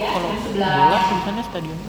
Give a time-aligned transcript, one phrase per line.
[0.00, 0.74] ya kalau bola
[1.12, 1.80] tulisannya stadion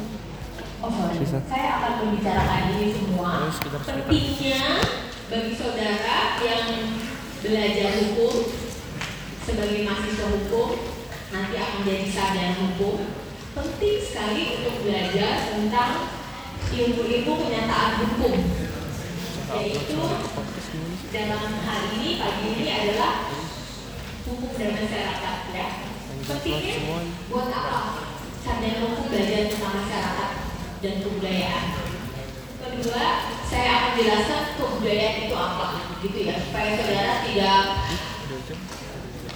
[0.82, 1.38] Oh sorry, Bisa.
[1.46, 3.54] saya akan membicarakan ini semua.
[3.54, 3.86] Sekitar.
[3.86, 4.82] Pentingnya
[5.30, 6.98] bagi saudara yang
[7.38, 8.50] belajar hukum
[9.46, 10.82] sebagai mahasiswa hukum
[11.30, 12.98] nanti akan jadi sarjana hukum.
[13.54, 16.10] Penting sekali untuk belajar tentang
[16.74, 18.36] ilmu-ilmu kenyataan hukum.
[19.54, 20.02] Yaitu
[21.14, 23.30] dalam hal ini pagi ini adalah
[24.26, 25.68] hukum dan masyarakat ya.
[26.22, 26.78] Pentingnya
[27.34, 27.78] buat apa
[28.46, 30.32] sarjana hukum belajar tentang masyarakat
[30.82, 31.66] dan kebudayaan.
[32.62, 33.06] Kedua,
[33.50, 35.68] saya akan jelaskan kebudayaan itu apa,
[36.06, 37.62] gitu ya, supaya saudara tidak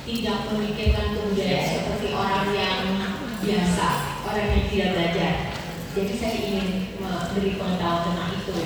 [0.05, 2.81] tidak memikirkan kebudayaan seperti orang yang
[3.41, 3.88] biasa,
[4.29, 5.34] orang yang tidak belajar.
[5.95, 6.67] Jadi saya ingin
[7.02, 8.57] memberi pengetahuan tentang itu.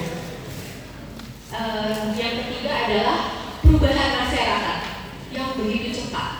[1.49, 3.19] Eh, yang ketiga adalah
[3.63, 4.77] perubahan masyarakat
[5.31, 6.38] yang begitu cepat.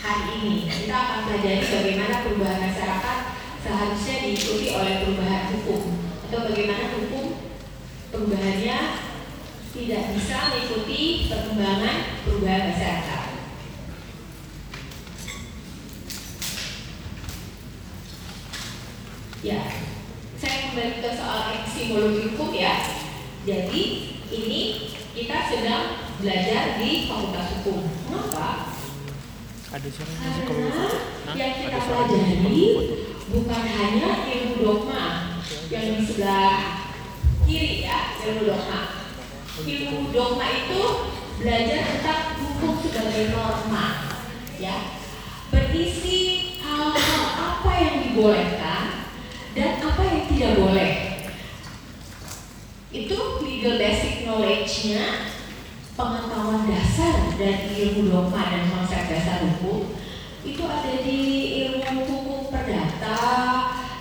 [0.00, 3.18] Hari ini kita akan pelajari bagaimana perubahan masyarakat
[3.60, 5.82] seharusnya diikuti oleh perubahan hukum
[6.24, 7.26] atau bagaimana hukum
[8.08, 8.78] perubahannya
[9.76, 13.22] tidak bisa mengikuti perkembangan perubahan masyarakat.
[19.44, 19.60] Ya,
[20.40, 22.88] saya kembali ke soal epistemologi hukum ya.
[23.44, 23.82] Jadi
[24.32, 24.60] ini
[25.12, 25.84] kita sedang
[26.24, 27.84] belajar di Fakultas Hukum.
[28.08, 28.79] Mengapa?
[29.70, 30.98] Ada suaranya sih kalau foto?
[31.38, 32.94] Yang ada suaranya kalau foto?
[33.30, 35.38] bukan hanya ilmu dogma
[35.70, 36.90] yang di sebelah
[37.46, 38.80] kiri ya, ilmu dogma.
[39.62, 40.82] Ilmu dogma itu
[41.38, 43.86] belajar tentang hukum sebagai norma,
[44.58, 45.06] ya,
[45.54, 46.18] berisi
[46.58, 49.06] hal-hal apa yang dibolehkan
[49.54, 50.92] dan apa yang tidak boleh.
[52.90, 55.38] Itu legal basic knowledge-nya
[56.00, 59.92] pengetahuan dasar dari ilmu dogma dan konsep dasar hukum
[60.40, 61.20] itu ada di
[61.68, 63.20] ilmu hukum perdata,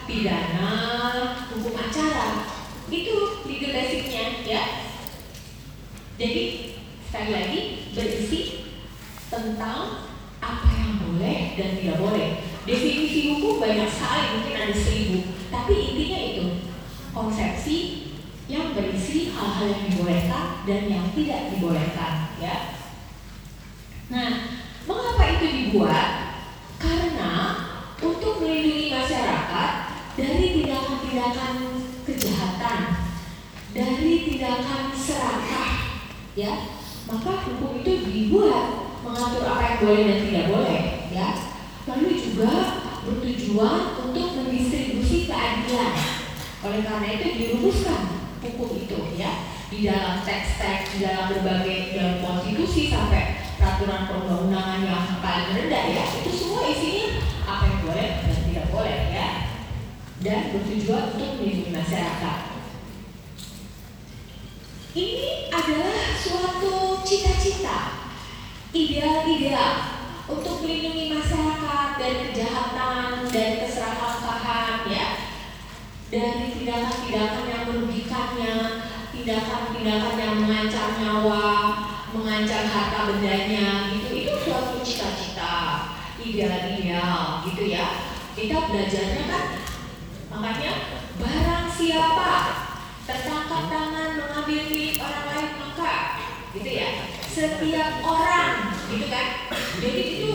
[0.07, 0.71] pidana,
[1.51, 2.47] hukum acara.
[2.87, 4.63] Itu legal basic-nya ya.
[6.15, 6.43] Jadi
[7.11, 7.59] sekali lagi
[7.91, 8.41] berisi
[9.27, 10.07] tentang
[10.39, 12.29] apa yang boleh dan tidak boleh.
[12.63, 15.17] Definisi hukum banyak sekali, mungkin ada seribu.
[15.51, 16.45] Tapi intinya itu
[17.11, 18.08] konsepsi
[18.49, 22.81] yang berisi hal-hal yang dibolehkan dan yang tidak dibolehkan, ya.
[24.09, 24.29] Nah,
[24.89, 26.09] mengapa itu dibuat?
[26.81, 27.31] Karena
[28.01, 29.71] untuk melindungi masyarakat
[30.17, 31.53] dari tindakan-tindakan
[32.09, 32.79] kejahatan,
[33.69, 35.69] dari tindakan serakah,
[36.33, 36.53] ya.
[37.05, 40.81] Maka hukum itu dibuat mengatur apa yang boleh dan tidak boleh,
[41.13, 41.27] ya.
[41.85, 42.51] Lalu juga
[43.05, 45.93] bertujuan untuk mendistribusi keadilan.
[46.59, 49.47] Oleh karena itu dirumuskan hukum itu ya.
[49.69, 56.03] Di dalam teks-teks, di dalam berbagai dalam konstitusi sampai peraturan perundang-undangan yang paling rendah ya.
[56.23, 59.29] Itu semua isinya apa yang boleh dan tidak boleh ya.
[60.19, 62.37] Dan bertujuan untuk melindungi masyarakat.
[64.89, 68.09] Ini adalah suatu cita-cita,
[68.73, 75.07] ideal-ideal untuk melindungi masyarakat dari kejahatan dan keserakahan ya.
[76.09, 77.68] Dari tindakan-tindakan yang
[79.29, 81.49] tindakan-tindakan yang mengancam nyawa,
[82.17, 85.85] mengancam harta bendanya, gitu itu suatu cita-cita
[86.17, 88.09] ideal-ideal, gitu ya.
[88.33, 89.45] Kita belajarnya kan,
[90.33, 90.71] makanya
[91.21, 92.33] barang siapa
[93.05, 95.93] tertangkap tangan mengambil milik orang lain maka,
[96.57, 96.89] gitu ya.
[97.29, 99.45] Setiap orang, gitu kan.
[99.77, 100.33] Jadi itu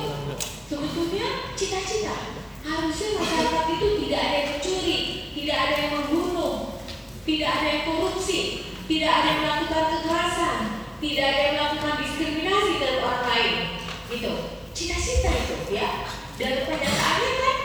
[0.71, 4.99] sebetulnya cita-cita harusnya masyarakat itu tidak ada yang mencuri,
[5.34, 6.78] tidak ada yang membunuh,
[7.27, 10.59] tidak ada yang korupsi, tidak ada yang melakukan kekerasan,
[11.00, 13.55] tidak ada yang melakukan diskriminasi dari orang lain.
[14.12, 14.33] Itu
[14.77, 16.05] cita-cita itu ya.
[16.37, 17.56] Dan kenyataannya kan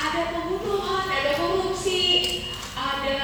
[0.00, 2.02] ada pembunuhan, ada korupsi,
[2.72, 3.18] ada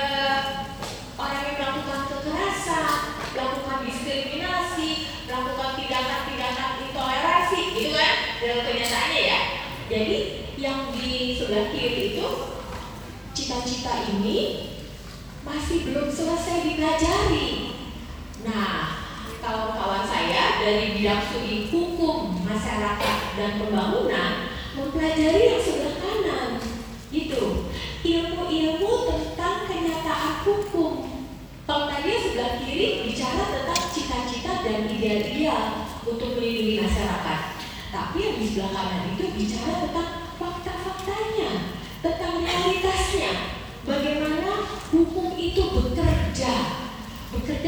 [1.16, 2.96] orang yang melakukan kekerasan,
[3.32, 4.88] melakukan diskriminasi,
[5.24, 8.14] melakukan tindakan-tindakan intoleransi, gitu kan?
[8.44, 9.40] Dalam kenyataannya ya.
[9.88, 10.16] Jadi
[10.60, 12.28] yang di sebelah kiri itu
[13.32, 14.38] cita-cita ini
[15.48, 17.72] masih belum selesai dipelajari.
[18.44, 19.00] Nah,
[19.40, 26.50] kawan-kawan saya dari bidang studi hukum, masyarakat, dan pembangunan mempelajari yang sebelah kanan.
[27.08, 27.72] Gitu.
[28.04, 31.08] Ilmu-ilmu tentang kenyataan hukum.
[32.08, 37.40] Yang sebelah kiri bicara tentang cita-cita dan ideal-ideal untuk melindungi masyarakat.
[37.92, 39.77] Tapi yang di sebelah kanan itu bicara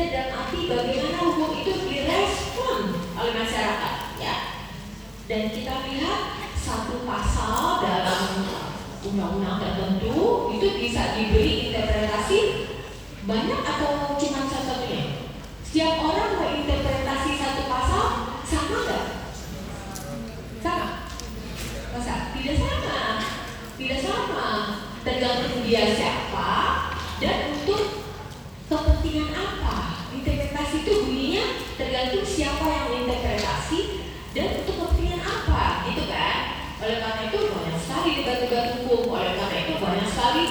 [0.00, 3.94] Bekerja dalam arti bagaimana hukum itu direspon oleh masyarakat.
[4.16, 4.34] ya.
[5.28, 8.48] Dan kita lihat satu pasal dalam
[9.04, 12.38] undang-undang tertentu itu bisa diberi interpretasi
[13.28, 15.36] banyak atau cuma satu-satunya?
[15.68, 18.04] Setiap orang menginterpretasi satu pasal
[18.48, 19.04] sama nggak?
[20.64, 20.88] Sama?
[21.92, 22.14] Masa?
[22.32, 23.00] Tidak sama.
[23.76, 24.48] Tidak sama.
[25.04, 26.48] Tergantung dia siapa
[27.20, 28.00] dan untuk
[28.64, 29.76] kepentingan apa.
[30.10, 31.44] Interpretasi itu bunyinya
[31.74, 33.80] tergantung siapa yang menginterpretasi
[34.30, 36.38] dan untuk kepentingan apa, gitu kan?
[36.82, 39.10] Oleh karena itu banyak sekali debat-debat hukum.
[39.16, 40.44] Oleh karena itu banyak sekali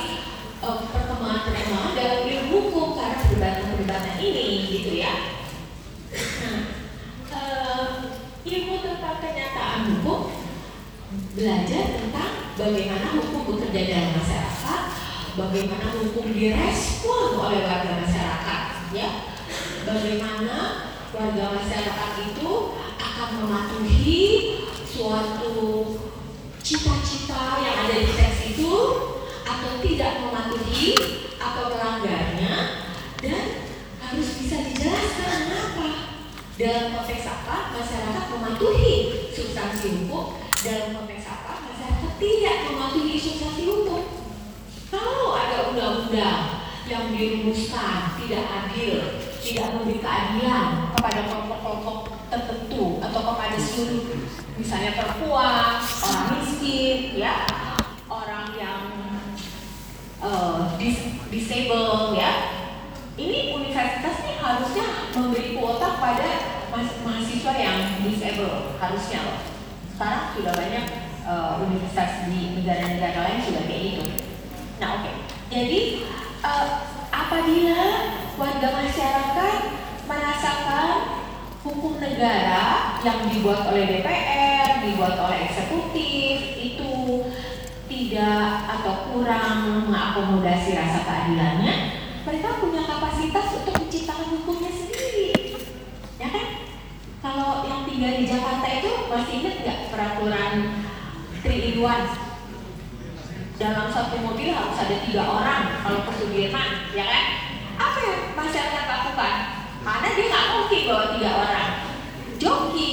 [0.60, 5.13] eh, perkembangan-perkembangan dalam ilmu hukum karena perdebatan-perdebatan ini, gitu ya.
[6.12, 6.60] Nah,
[7.36, 7.88] eh,
[8.48, 10.19] ilmu tentang kenyataan hukum
[11.36, 12.31] belajar tentang
[12.69, 14.81] bagaimana hukum bekerja dalam masyarakat,
[15.33, 18.63] bagaimana hukum direspon oleh warga masyarakat,
[18.94, 19.10] ya,
[19.89, 20.57] bagaimana
[21.10, 22.51] warga masyarakat itu
[23.01, 24.21] akan mematuhi
[24.86, 25.57] suatu
[26.62, 28.74] cita-cita yang ada di teks itu
[29.50, 30.94] atau tidak mematuhi
[31.42, 32.54] atau melanggarnya
[33.18, 33.45] dan
[33.98, 35.89] harus bisa dijelaskan kenapa.
[36.60, 37.74] Dalam konteks apa?
[37.74, 38.94] Masyarakat mematuhi
[39.33, 41.19] substansi hukum dalam konteks
[42.19, 44.04] tidak mematuhi substansi hukum
[44.92, 51.98] kalau ada undang-undang yang dirumuskan tidak adil tidak memberi keadilan kepada kelompok-kelompok
[52.30, 54.06] tertentu atau kepada seluruh
[54.60, 57.48] misalnya perempuan, orang miskin, ya,
[58.12, 58.81] orang yang
[60.19, 61.00] uh, dis
[61.31, 62.60] disable, ya.
[63.19, 66.30] Ini universitas nih harusnya memberi kuota pada
[67.04, 69.39] mahasiswa yang disable harusnya loh.
[69.92, 70.86] Sekarang sudah banyak
[71.29, 74.03] uh, universitas di negara-negara lain sudah kayak gitu.
[74.81, 75.15] Nah oke, okay.
[75.53, 75.79] jadi
[76.41, 76.67] uh,
[77.13, 77.83] apabila
[78.39, 79.55] warga masyarakat
[80.09, 80.89] merasakan
[81.61, 86.93] hukum negara yang dibuat oleh DPR, dibuat oleh eksekutif itu
[87.85, 91.73] tidak atau kurang mengakomodasi rasa keadilannya,
[92.25, 95.29] mereka punya kapasitas untuk menciptakan hukumnya sendiri.
[96.17, 96.47] Ya kan?
[97.19, 99.58] Kalau yang tinggal di Jakarta itu masih ingat
[101.79, 103.59] 3 in 1?
[103.59, 107.23] Dalam satu mobil harus ada tiga orang kalau ke Sudirman, ya kan?
[107.79, 109.35] Apa yang masyarakat lakukan?
[109.83, 111.69] Karena dia nggak mungkin bawa tiga orang.
[112.39, 112.91] Joki.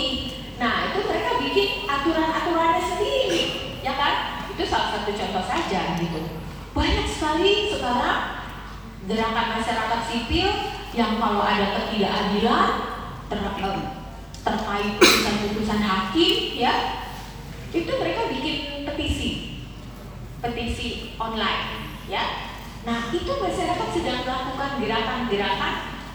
[0.59, 3.43] Nah itu mereka bikin aturan-aturannya sendiri,
[3.83, 4.15] ya kan?
[4.55, 6.21] Itu salah satu contoh saja gitu.
[6.75, 8.21] Banyak sekali sekarang
[9.07, 10.51] gerakan masyarakat sipil
[10.99, 12.71] yang kalau ada ketidakadilan
[13.31, 13.39] ter,
[14.43, 16.75] terkait putusan-putusan hakim, ya
[17.77, 18.66] itu mereka bikin
[18.97, 19.61] petisi,
[20.41, 22.49] petisi online, ya.
[22.89, 25.75] Nah itu masyarakat sedang melakukan gerakan-gerakan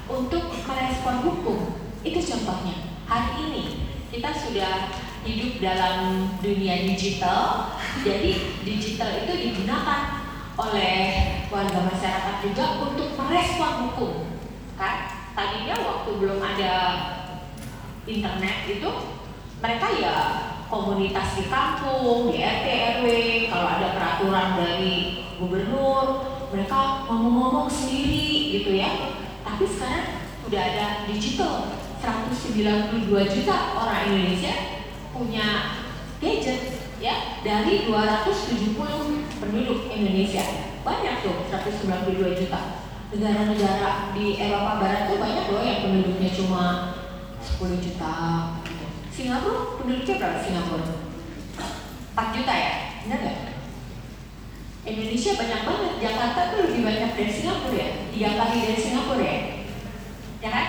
[0.10, 1.78] untuk merespon hukum.
[2.02, 2.98] Itu contohnya.
[3.06, 3.64] Hari ini
[4.10, 4.90] kita sudah
[5.22, 10.26] hidup dalam dunia digital, jadi digital itu digunakan
[10.58, 10.98] oleh
[11.54, 14.14] warga masyarakat juga untuk merespon hukum.
[14.74, 15.22] Kan?
[15.38, 16.74] Tadinya waktu belum ada
[18.10, 18.92] internet itu
[19.62, 20.16] mereka ya
[20.72, 22.66] komunitas di kampung, di RT
[23.04, 23.06] RW,
[23.52, 26.24] kalau ada peraturan dari gubernur,
[26.56, 29.20] mereka ngomong-ngomong sendiri gitu ya.
[29.44, 34.56] Tapi sekarang udah ada digital, 192 juta orang Indonesia
[35.12, 35.78] punya
[36.24, 38.80] gadget ya dari 270
[39.44, 40.72] penduduk Indonesia.
[40.88, 42.80] Banyak tuh 192 juta.
[43.12, 46.96] Negara-negara di Eropa Barat tuh banyak loh yang penduduknya cuma
[47.44, 48.16] 10 juta.
[49.22, 50.86] Singapura penduduknya berapa Singapura?
[52.18, 52.74] 4 juta ya?
[53.06, 53.40] Benar nggak?
[54.82, 59.40] Indonesia banyak banget, Jakarta tuh lebih banyak dari Singapura ya, tiga kali dari Singapura ya,
[60.42, 60.68] ya kan?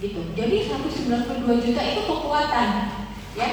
[0.00, 0.20] Gitu.
[0.32, 2.68] Jadi 192 juta itu kekuatan,
[3.36, 3.48] ya.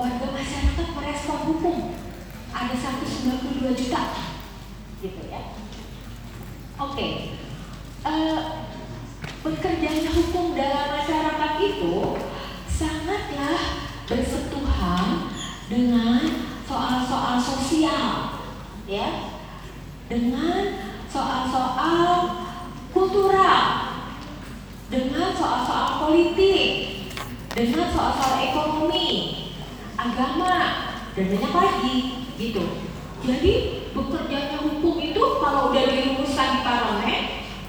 [0.00, 1.76] Warga masyarakat merespon hukum
[2.56, 4.02] ada 192 juta,
[5.04, 5.52] gitu ya.
[6.80, 7.12] Oke, okay.
[8.08, 8.64] uh,
[9.44, 11.94] bekerjanya hukum dalam masyarakat itu
[12.74, 15.30] sangatlah bersentuhan
[15.70, 18.42] dengan soal-soal sosial
[18.90, 19.30] ya.
[20.04, 22.44] Dengan soal-soal
[22.90, 23.62] kultural
[24.92, 26.70] dengan soal-soal politik
[27.54, 29.08] dengan soal-soal ekonomi
[29.94, 30.54] agama
[31.14, 31.96] dan banyak lagi
[32.34, 32.64] gitu.
[33.24, 33.52] Jadi
[33.94, 37.22] bekerjanya hukum itu kalau udah dirumuskan di parlemen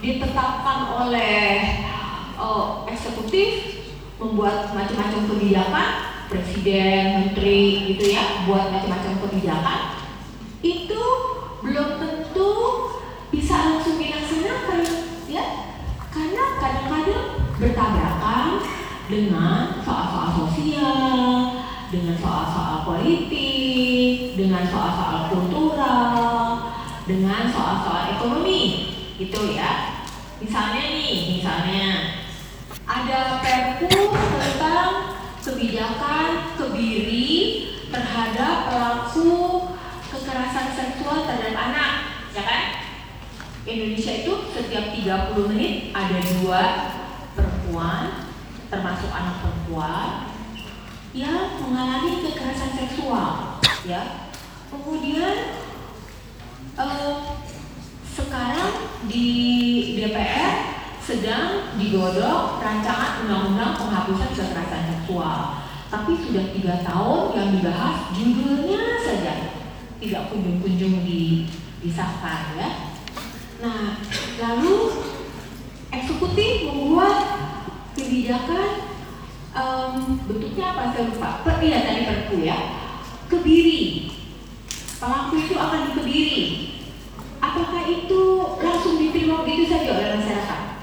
[0.04, 1.46] ditetapkan oleh
[2.36, 3.75] oh, eksekutif
[4.26, 5.90] membuat macam-macam kebijakan
[6.26, 9.80] presiden menteri gitu ya buat macam-macam kebijakan
[10.66, 11.06] itu
[11.62, 12.52] belum tentu
[13.30, 14.82] bisa langsung dilaksanakan
[15.30, 15.46] ya
[16.10, 17.26] karena kadang-kadang
[17.62, 18.50] bertabrakan
[19.06, 21.62] dengan soal-soal sosial
[21.94, 23.86] dengan soal-soal politik
[24.36, 26.76] dengan soal-soal kultural,
[27.08, 30.04] dengan soal-soal ekonomi, gitu ya.
[30.44, 31.86] Misalnya nih, misalnya
[33.06, 35.14] ada perpu tentang
[35.46, 39.70] kebijakan kebiri terhadap pelaku
[40.10, 41.94] kekerasan seksual terhadap anak,
[42.34, 42.64] ya kan?
[43.70, 46.62] Indonesia itu setiap 30 menit ada dua
[47.38, 48.34] perempuan,
[48.74, 50.34] termasuk anak perempuan,
[51.14, 54.34] yang mengalami kekerasan seksual ya
[54.74, 55.62] kemudian
[56.74, 57.16] eh,
[58.18, 58.74] sekarang
[59.06, 59.30] di
[60.02, 60.75] DPR
[61.06, 65.62] sedang digodok rancangan undang-undang penghapusan kekerasan seksual.
[65.94, 69.34] Tapi sudah tiga tahun yang dibahas judulnya saja
[70.02, 71.46] tidak kunjung-kunjung di,
[71.86, 72.70] disahkan ya.
[73.62, 74.02] Nah
[74.42, 75.06] lalu
[75.94, 77.22] eksekutif membuat
[77.94, 78.98] kebijakan
[79.54, 80.90] um, bentuknya apa?
[80.90, 81.30] Saya lupa.
[81.46, 82.58] Per, iya tadi perpu ya.
[83.30, 84.10] Kebiri.
[84.98, 86.42] Pelaku itu akan dikebiri.
[87.38, 88.22] Apakah itu
[88.58, 90.75] langsung diterima begitu saja oleh masyarakat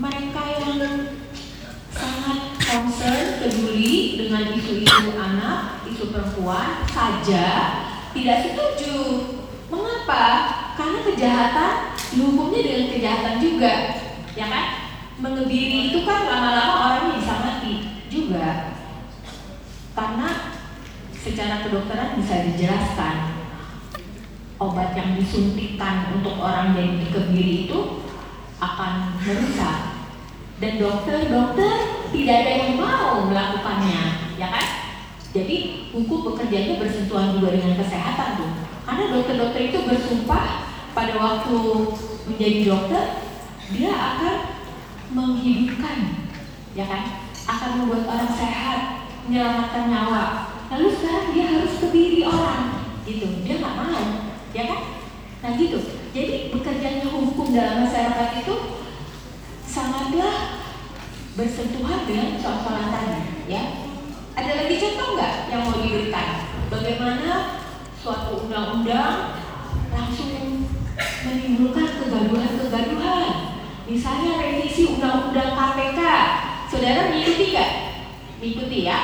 [0.00, 1.12] mereka yang
[1.92, 7.46] sangat concern peduli dengan isu-isu anak isu perempuan saja
[8.16, 8.96] tidak setuju.
[9.68, 10.24] Mengapa?
[10.74, 11.72] Karena kejahatan
[12.16, 13.72] dihukumnya dengan kejahatan juga
[14.32, 14.66] ya kan?
[15.20, 17.74] Mengebiri itu kan lama-lama orangnya bisa mati
[18.08, 18.72] juga.
[19.92, 20.56] Karena
[21.12, 23.16] secara kedokteran bisa dijelaskan
[24.56, 28.00] obat yang disuntikan untuk orang yang dikebiri itu
[28.60, 29.89] akan merusak
[30.60, 31.74] dan dokter-dokter
[32.12, 34.66] tidak ada yang mau melakukannya ya kan
[35.30, 38.50] jadi hukum bekerjanya bersentuhan juga dengan kesehatan tuh
[38.84, 40.46] karena dokter-dokter itu bersumpah
[40.94, 41.56] pada waktu
[42.28, 43.04] menjadi dokter
[43.70, 44.36] dia akan
[45.14, 46.26] menghidupkan,
[46.74, 47.02] ya kan?
[47.46, 48.78] Akan membuat orang sehat,
[49.26, 50.22] menyelamatkan nyawa.
[50.70, 53.26] Lalu sekarang dia harus kebiri orang, gitu.
[53.46, 54.02] Dia nggak mau,
[54.54, 54.80] ya kan?
[55.40, 55.78] Nah gitu.
[56.10, 58.54] Jadi bekerjanya hukum dalam masyarakat itu
[59.70, 60.66] sangatlah
[61.38, 63.62] bersentuhan dengan tadi, ya.
[64.34, 66.28] Ada lagi contoh nggak yang mau diberikan?
[66.66, 67.30] Bagaimana
[67.94, 69.38] suatu undang-undang
[69.94, 70.66] langsung
[70.98, 73.50] menimbulkan kegaduhan-kegaduhan
[73.90, 75.98] Misalnya revisi undang-undang KPK,
[76.70, 77.72] saudara mengikuti nggak?
[78.38, 78.98] Mengikuti ya.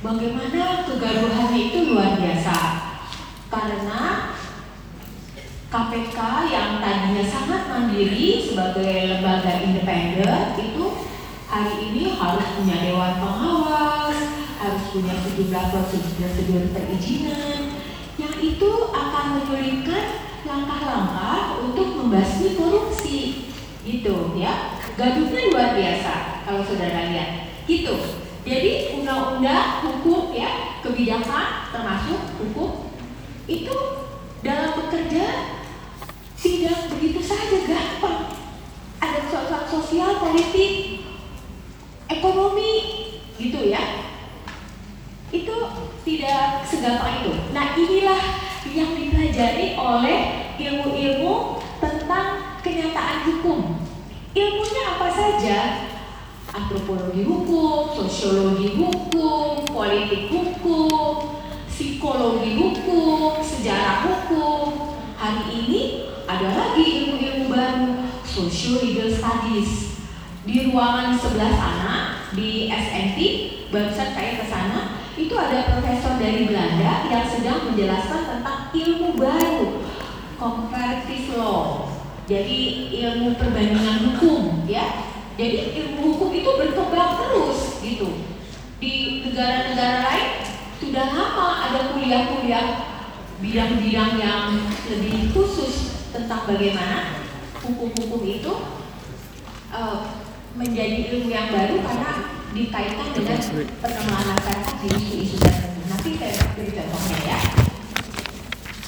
[0.00, 2.56] Bagaimana kegaduhannya itu luar biasa.
[3.52, 4.31] Karena
[5.72, 6.20] KPK
[6.52, 11.08] yang tadinya sangat mandiri sebagai lembaga independen itu
[11.48, 14.20] hari ini harus punya dewan pengawas,
[14.60, 17.80] harus punya sejumlah prosedur-prosedur perizinan.
[18.20, 20.04] Yang itu akan menyulitkan
[20.44, 23.48] langkah-langkah untuk membasmi korupsi.
[23.80, 24.76] Gitu ya.
[25.00, 27.48] Gaduhnya luar biasa kalau saudara lihat.
[27.64, 27.96] Gitu.
[28.44, 32.92] Jadi undang-undang hukum ya kebijakan termasuk hukum
[33.48, 33.72] itu
[34.44, 35.61] dalam bekerja
[36.42, 38.34] tidak begitu saja gampang
[38.98, 41.06] ada soal sosial politik
[42.10, 42.74] ekonomi
[43.38, 44.10] gitu ya
[45.30, 45.54] itu
[46.02, 48.22] tidak segampang itu nah inilah
[48.72, 50.20] yang dipelajari oleh
[50.56, 53.82] ilmu-ilmu tentang kenyataan hukum.
[54.32, 55.58] Ilmunya apa saja?
[56.52, 64.94] Antropologi hukum, sosiologi hukum, politik hukum, psikologi hukum, sejarah hukum.
[65.16, 65.82] Hari ini
[66.42, 70.02] ada lagi ilmu-ilmu baru, social legal studies.
[70.42, 71.94] Di ruangan sebelah sana,
[72.34, 73.18] di SNT,
[73.70, 79.86] barusan saya ke sana, itu ada profesor dari Belanda yang sedang menjelaskan tentang ilmu baru
[80.34, 81.94] comparative law.
[82.26, 85.14] Jadi ilmu perbandingan hukum ya.
[85.38, 88.18] Jadi ilmu hukum itu berkembang terus gitu.
[88.82, 90.28] Di negara-negara lain
[90.82, 92.98] sudah lama ada kuliah-kuliah
[93.38, 94.58] bidang-bidang yang
[94.90, 97.24] lebih khusus tentang bagaimana
[97.64, 98.52] hukum-hukum itu
[99.72, 102.12] uh, menjadi ilmu yang baru karena
[102.52, 103.40] dikaitkan dengan
[103.80, 105.80] perkembangan masyarakat di isu-isu tertentu.
[105.88, 107.38] Nanti saya beri contohnya ya.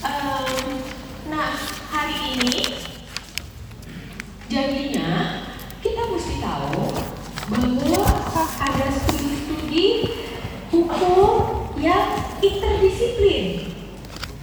[0.05, 0.85] Um,
[1.33, 1.57] nah,
[1.89, 2.85] hari ini
[4.53, 5.41] jadinya
[5.81, 6.93] kita mesti tahu
[7.49, 8.05] bahwa
[8.61, 10.13] ada studi-studi
[10.69, 11.33] hukum
[11.81, 13.73] yang interdisiplin,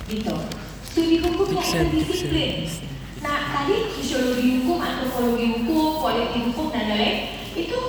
[0.10, 0.61] gitu.
[0.92, 2.68] Studi hukum yang interdisiplin.
[3.24, 7.80] Nah, tadi sosiologi hukum, antropologi hukum, politik hukum dan lain-lain itu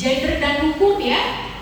[0.00, 1.52] gender dan hukum ya.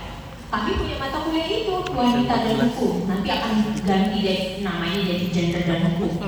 [0.54, 3.10] Kami punya mata kuliah itu wanita dan hukum.
[3.10, 3.50] Nanti akan
[3.82, 6.22] ganti deh namanya jadi gender dan hukum.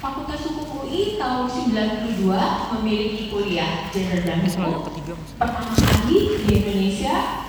[0.00, 2.26] Fakultas Hukum UI tahun 92
[2.74, 4.82] memiliki kuliah gender dan hukum.
[5.38, 7.46] pertama kali di Indonesia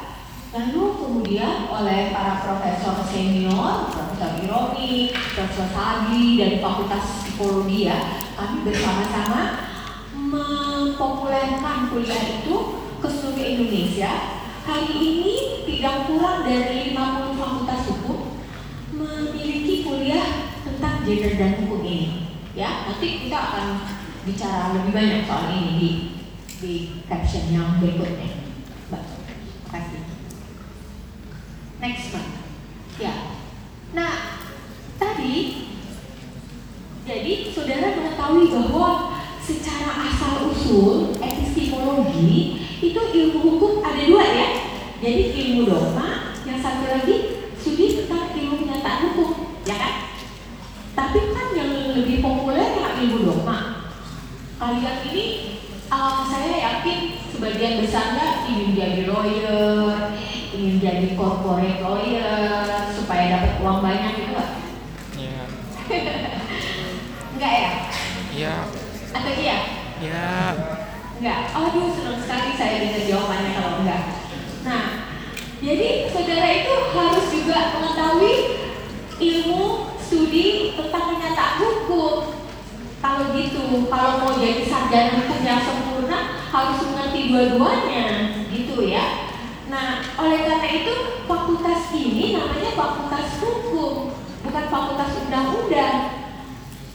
[1.31, 8.19] ya oleh para profesor senior, Profesor Ironi, Profesor Sagi dari Fakultas Psikologi ya.
[8.35, 9.71] Kami bersama-sama
[10.11, 12.55] mempopulerkan kuliah itu
[12.99, 14.43] ke seluruh Indonesia.
[14.67, 18.19] Hari ini tidak kurang dari 50 fakultas hukum
[18.91, 22.27] memiliki kuliah tentang gender dan hukum ini.
[22.51, 23.67] Ya, nanti kita akan
[24.27, 25.91] bicara lebih banyak soal ini di
[26.61, 26.73] di
[27.07, 28.51] caption yang berikutnya.
[28.91, 29.03] Mbak,
[29.71, 30.11] kasih.
[31.81, 32.29] Next one.
[33.01, 33.33] Ya.
[33.97, 34.13] Nah,
[35.01, 35.65] tadi
[37.01, 44.47] jadi saudara mengetahui bahwa secara asal usul epistemologi itu ilmu hukum ada dua ya.
[45.01, 49.93] Jadi ilmu dogma, yang satu lagi studi tentang ilmu kenyataan hukum, ya kan?
[50.93, 53.89] Tapi kan yang lebih populer ya ilmu dogma.
[54.61, 55.25] Kalian ini
[55.89, 60.00] uh, saya yakin sebagian besarnya ingin jadi lawyer,
[60.61, 64.51] ingin jadi corporate lawyer supaya dapat uang banyak gitu nggak?
[65.21, 65.41] Ya.
[67.33, 67.71] Enggak ya?
[68.31, 68.55] Ya.
[69.11, 69.57] Atau iya?
[69.97, 70.29] Ya.
[71.17, 71.39] Enggak.
[71.57, 74.01] Aduh senang sekali saya dengar jawabannya kalau enggak.
[74.61, 74.85] Nah,
[75.57, 78.33] jadi saudara itu harus juga mengetahui
[79.17, 79.63] ilmu
[79.97, 82.15] studi tentang kenyataan hukum.
[83.01, 88.05] Kalau gitu, kalau mau jadi sarjana hukum yang sempurna harus mengerti dua-duanya,
[88.53, 89.30] gitu ya.
[89.71, 94.11] Nah, oleh karena itu fakultas ini namanya fakultas hukum,
[94.43, 96.27] bukan fakultas undang-undang.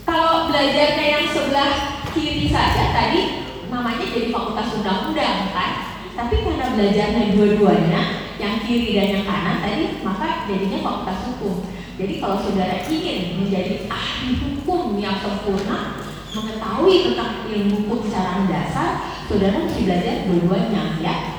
[0.05, 5.71] Kalau belajarnya yang sebelah kiri saja tadi namanya jadi fakultas undang-undang kan?
[6.13, 8.01] Tapi karena belajarnya dua-duanya,
[8.37, 11.65] yang kiri dan yang kanan tadi, maka jadinya fakultas hukum.
[11.97, 15.97] Jadi kalau saudara ingin menjadi ahli hukum yang sempurna,
[16.29, 18.89] mengetahui tentang ilmu hukum secara mendasar,
[19.25, 21.36] saudara mesti belajar dua-duanya ya.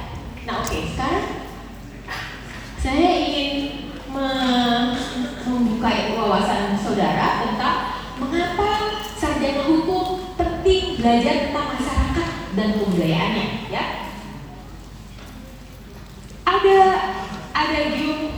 [0.69, 1.49] Oke, sekarang
[2.77, 3.53] saya ingin
[4.13, 5.01] me-
[5.49, 14.13] membuka wawasan saudara tentang mengapa sarjana hukum penting belajar tentang masyarakat dan kebudayaannya ya.
[16.45, 16.79] Ada
[17.57, 18.37] ada gium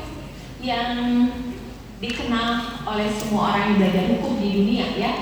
[0.63, 0.95] yang
[1.99, 5.13] dikenal oleh semua orang yang belajar hukum di dunia ya.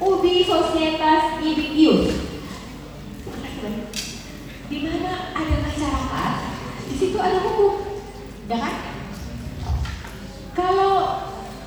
[0.00, 2.25] Ubi Societas Ius.
[4.66, 6.32] Di mana ada masyarakat,
[6.90, 7.86] di situ ada hukum.
[8.50, 8.74] Ya kan?
[10.58, 10.94] Kalau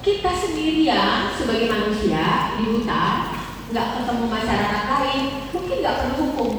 [0.03, 3.39] kita sendirian sebagai manusia di hutan,
[3.71, 5.23] nggak ketemu masyarakat lain,
[5.55, 6.51] mungkin nggak perlu hukum.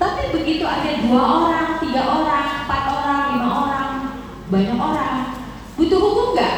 [0.00, 3.90] Tapi begitu ada dua orang, tiga orang, empat orang, lima orang,
[4.48, 5.16] banyak orang,
[5.76, 6.56] butuh hukum nggak?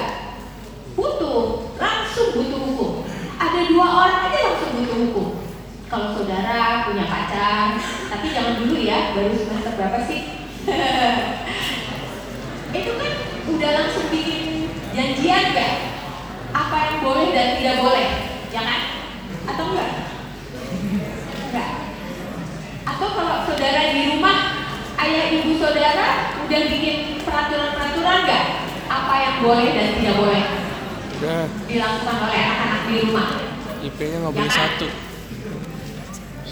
[0.94, 2.90] Butuh, langsung butuh hukum.
[3.34, 5.28] Ada dua orang aja langsung butuh hukum.
[5.92, 7.76] Kalau saudara punya pacar,
[8.08, 10.24] tapi jangan dulu ya, baru semester berapa sih?
[12.80, 13.12] Itu kan
[13.44, 15.74] udah langsung bikin janjian nggak?
[16.56, 18.08] Apa yang boleh dan tidak boleh,
[18.48, 18.80] ya kan?
[19.52, 19.90] Atau enggak?
[21.52, 21.70] Enggak.
[22.88, 24.38] Atau kalau saudara di rumah,
[24.96, 26.08] ayah ibu saudara
[26.40, 28.44] udah bikin peraturan-peraturan nggak?
[28.88, 30.42] Apa yang boleh dan tidak boleh
[31.20, 31.44] Udah.
[31.68, 33.28] dilakukan oleh anak-anak di rumah?
[33.84, 34.60] IP-nya nggak Ya boleh kan?
[34.72, 34.88] satu.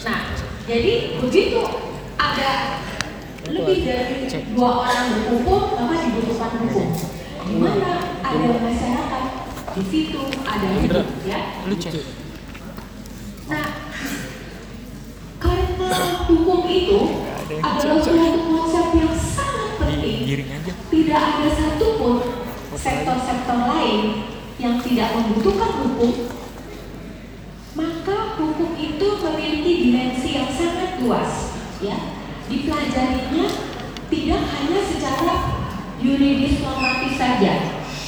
[0.00, 0.32] Nah,
[0.64, 1.60] jadi begitu
[2.16, 2.80] ada
[3.44, 4.24] lebih dari
[4.56, 6.88] dua orang berkumpul, maka dibutuhkan hukum.
[7.44, 9.24] Di mana ada masyarakat,
[9.76, 11.40] di situ ada hukum, ya.
[13.50, 13.66] Nah,
[15.36, 17.00] karena hukum itu
[17.60, 20.18] adalah suatu konsep yang sangat penting,
[20.88, 22.14] tidak ada satupun
[22.78, 24.00] sektor-sektor lain
[24.62, 26.12] yang tidak membutuhkan hukum,
[27.78, 31.54] maka hukum itu memiliki dimensi yang sangat luas.
[31.80, 31.96] Ya,
[32.50, 33.46] dipelajarinya
[34.10, 35.32] tidak hanya secara
[36.02, 37.52] yuridis normatif saja,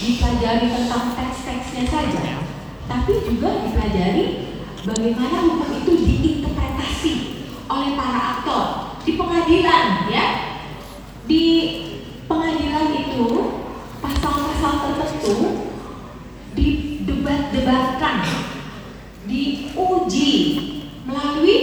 [0.02, 2.42] dipelajari tentang teks-teksnya saja,
[2.90, 4.24] tapi juga dipelajari
[4.82, 7.14] bagaimana hukum itu diinterpretasi
[7.70, 8.64] oleh para aktor
[9.06, 10.26] di pengadilan, ya.
[11.22, 11.44] Di
[12.26, 13.26] pengadilan itu
[14.02, 15.36] pasal-pasal tertentu
[16.52, 18.26] didebat-debatkan,
[19.30, 20.32] diuji
[21.06, 21.58] melalui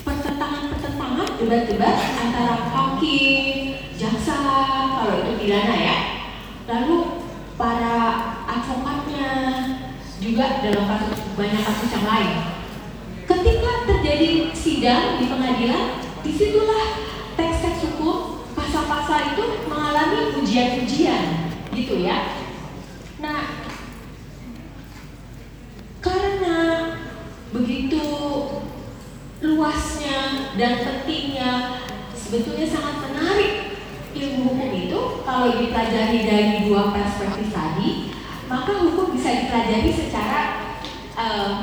[0.00, 4.40] pertentangan-pertentangan, debat-debat antara hakim, jaksa,
[4.96, 5.98] kalau itu pidana ya,
[6.64, 7.28] lalu
[7.60, 7.96] para
[8.48, 9.28] advokatnya
[10.18, 12.32] juga dalam kasus banyak kasus yang lain.
[13.24, 16.86] Ketika terjadi sidang di pengadilan, di situlah
[17.38, 21.24] teks-teks hukum pasal-pasal itu mengalami ujian-ujian,
[21.72, 22.36] gitu ya.
[23.22, 23.70] Nah,
[26.02, 26.58] karena
[27.54, 28.02] begitu
[29.40, 31.80] luasnya dan pentingnya
[32.12, 33.52] sebetulnya sangat menarik
[34.12, 38.09] ilmu hukum itu kalau dipelajari dari dua perspektif tadi,
[38.50, 40.40] maka hukum bisa dipelajari secara
[41.14, 41.54] eh,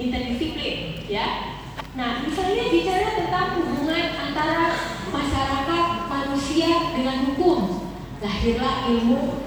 [0.00, 1.60] interdisiplin, ya.
[1.92, 4.72] Nah, misalnya bicara tentang hubungan antara
[5.12, 7.92] masyarakat manusia dengan hukum,
[8.24, 9.44] lahirlah ilmu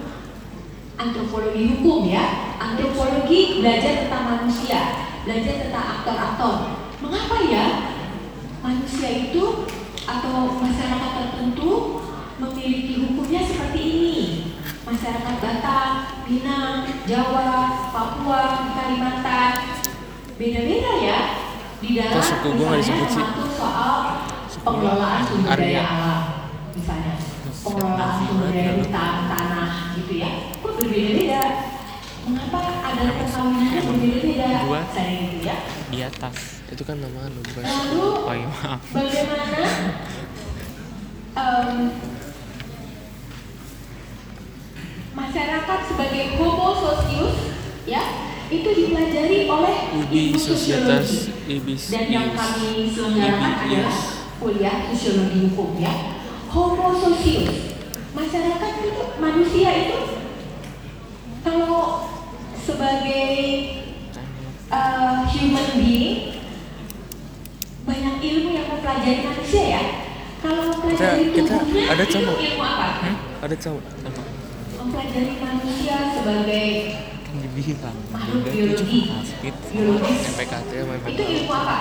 [1.01, 2.54] antropologi hukum ya.
[2.62, 4.80] Antropologi belajar tentang manusia,
[5.25, 6.56] belajar tentang aktor-aktor.
[7.01, 7.65] Mengapa ya
[8.62, 9.65] manusia itu
[10.06, 12.06] atau masyarakat tertentu
[12.38, 14.14] memiliki hukumnya seperti ini?
[14.86, 15.89] Masyarakat Batak,
[16.30, 19.82] Minang, Jawa, Papua, Kalimantan,
[20.38, 21.19] beda-beda ya.
[21.82, 23.26] Di dalam suku nggak disebut sih?
[23.58, 23.98] soal
[24.62, 26.21] pengelolaan sumber daya alam,
[26.78, 27.13] misalnya
[27.65, 30.30] pengelolaan sumber daya hutan, tanah, gitu ya.
[30.62, 31.43] Kok berbeda-beda?
[32.26, 34.50] Mengapa ada perkawinan yang berbeda-beda?
[34.93, 35.58] Saya gitu ya.
[35.86, 39.62] di atas itu kan nama bos Lalu oh iya maaf bagaimana
[41.38, 41.69] em,
[45.15, 47.56] masyarakat sebagai homo socius
[47.88, 48.04] ya
[48.51, 53.97] itu dipelajari oleh ubi societas ibis dan yang kami selenggarakan adalah
[54.38, 56.19] kuliah sosiologi hukum ya.
[56.51, 57.80] Homo socius.
[58.15, 59.99] Masyarakat itu manusia itu
[61.43, 62.08] kalau
[62.63, 63.28] sebagai
[64.71, 66.39] uh, human being
[67.86, 69.84] banyak ilmu yang mempelajari manusia ya.
[70.43, 72.38] Kalau mempelajari kita tubuhnya ada cowok.
[72.39, 73.15] Hmm?
[73.45, 73.84] ada cowok
[74.86, 76.67] mempelajari manusia sebagai
[77.36, 79.02] dibilang Bunda biologi.
[80.30, 81.78] MPKT sama itu MPK ilmu apa?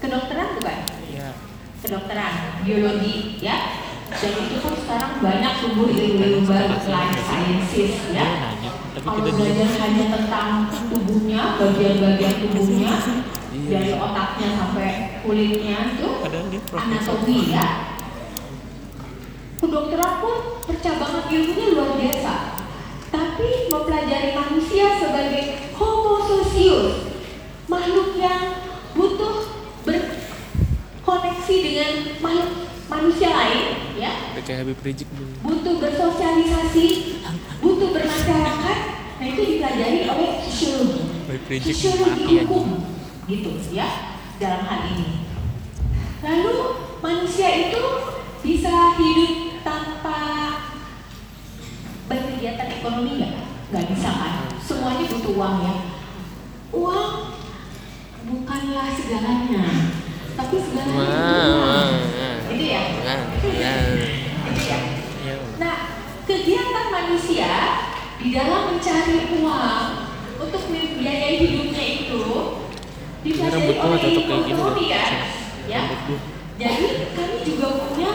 [0.00, 0.78] Kedokteran bukan?
[1.12, 1.28] Ya
[1.84, 2.34] kedokteran
[2.64, 3.56] biologi ya.
[4.06, 8.26] Dan itu kan sekarang banyak tumbuh ilmu-ilmu baru life sciences dia ya
[8.94, 10.48] tapi kalau kita belajar hanya tentang
[10.88, 12.92] tubuhnya bagian-bagian tubuhnya
[13.56, 13.68] Iya.
[13.72, 14.90] dari otaknya sampai
[15.26, 16.08] kulitnya itu
[16.70, 17.95] anatomi ya
[19.56, 20.36] kedokteran pun
[20.68, 22.34] percabangan ilmunya luar biasa.
[23.06, 27.16] Tapi mempelajari manusia sebagai homo socius
[27.70, 28.60] makhluk yang
[28.92, 29.48] butuh
[29.86, 32.50] berkoneksi dengan makhluk
[32.86, 33.64] manusia lain
[33.96, 34.12] ya.
[34.36, 35.10] Habib Rizik
[35.42, 36.86] butuh bersosialisasi
[37.58, 38.78] butuh bermasyarakat.
[39.16, 41.02] Nah itu dipelajari oleh sosiologi
[41.64, 42.84] sosiologi hukum
[43.26, 45.24] gitu ya dalam hal ini.
[46.22, 46.54] Lalu
[47.00, 47.82] manusia itu
[48.44, 50.22] bisa hidup tanpa
[52.06, 53.34] berkegiatan ekonomi nggak
[53.74, 55.74] nggak bisa kan semuanya butuh uang ya
[56.70, 57.12] uang
[58.30, 59.64] bukanlah segalanya
[60.38, 61.02] tapi segalanya
[61.58, 61.90] wah,
[62.46, 63.72] itu ya wah, Itu ya?
[64.62, 64.78] ya?
[65.26, 65.76] Ya, Nah,
[66.22, 67.50] kegiatan manusia
[68.22, 69.86] di dalam mencari uang
[70.38, 72.22] untuk membiayai hidupnya itu
[73.26, 74.00] dipelajari oleh
[74.46, 75.12] ekonomi kan?
[75.66, 75.80] Ya.
[76.06, 76.18] Gua.
[76.56, 78.12] Jadi kami juga punya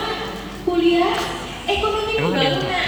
[0.65, 2.85] kuliah ekonomi Emang pembangunan.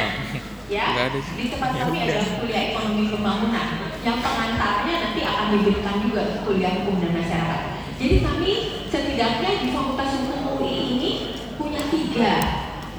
[0.71, 2.17] Ya, ada di tempat Ya kami udah.
[2.17, 3.67] ada kuliah ekonomi pembangunan
[4.01, 7.61] yang pengantarnya nanti akan diberikan juga kuliah hukum dan masyarakat.
[8.01, 8.51] Jadi kami
[8.89, 11.11] setidaknya di Fakultas Hukum UI ini
[11.55, 12.33] punya tiga,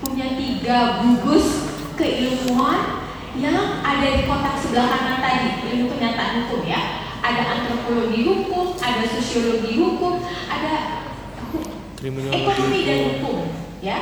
[0.00, 1.46] punya tiga gugus
[1.98, 3.02] keilmuan
[3.34, 6.80] yang ada di kotak sebelah kanan tadi, ilmu kenyataan hukum ya.
[7.18, 10.72] Ada antropologi hukum, ada sosiologi hukum, ada
[11.50, 13.38] hu- kriminologi ekonomi dan hukum hukum
[13.82, 13.98] ya.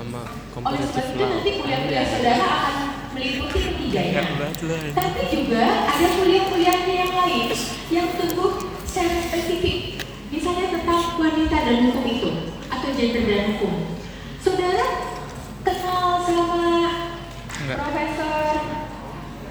[0.00, 2.76] Sama Oleh komparatif sebab itu law nanti kuliah-kuliah saudara akan
[3.12, 4.22] meliputi ketiganya.
[4.40, 7.46] Banget lah Tapi juga ada kuliah-kuliahnya yang lain
[7.92, 8.52] yang tumbuh
[8.88, 10.00] secara spesifik.
[10.32, 12.30] Misalnya tentang wanita dan hukum itu
[12.72, 13.74] atau gender dan hukum.
[14.40, 14.86] Saudara
[15.60, 16.70] kenal sama
[17.60, 17.76] Enggak.
[17.76, 18.40] Profesor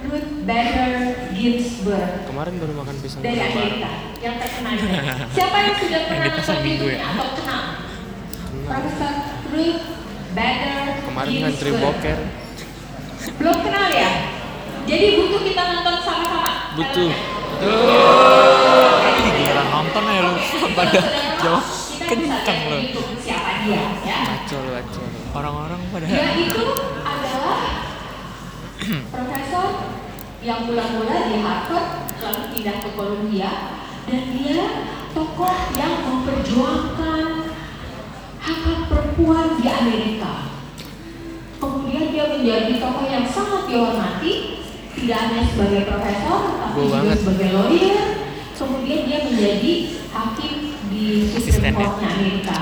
[0.10, 0.94] Ruth Bader
[1.38, 3.38] Ginsburg kemarin baru makan pisang dari.
[3.38, 4.74] Amerika yang terkenal.
[5.38, 7.06] Siapa yang sudah pernah nonton ya?
[7.06, 7.28] atau?
[7.38, 7.64] Kenal.
[8.66, 9.14] Profesor
[9.54, 9.99] Ruth
[11.04, 12.20] Kemarin ngantri boker
[13.36, 14.12] Belum kenal ya?
[14.90, 16.74] Jadi butuh kita nonton sama-sama.
[16.74, 17.20] butuh filmnya?
[17.60, 20.34] Ih, giliran nonton ya lu
[20.74, 21.02] pada
[21.44, 21.66] jawab
[22.10, 22.80] kenceng lu
[23.20, 24.20] siapa dia ya.
[25.36, 26.66] orang-orang pada Dia itu
[27.04, 27.60] adalah
[29.12, 29.70] profesor
[30.40, 31.88] yang mula-mula di Harvard
[32.24, 33.52] lalu pindah ke Columbia
[34.08, 34.62] dan dia
[35.12, 37.26] tokoh yang memperjuangkan
[38.40, 38.80] hak hak
[39.20, 40.34] perempuan di Amerika.
[41.60, 44.64] Kemudian dia menjadi tokoh yang sangat dihormati
[44.96, 47.18] tidak hanya sebagai profesor tapi juga banget.
[47.20, 48.08] sebagai lawyer.
[48.56, 49.72] Kemudian dia menjadi
[50.08, 50.54] hakim
[50.88, 51.04] di
[51.36, 51.76] Supreme.
[51.76, 52.60] Court Amerika.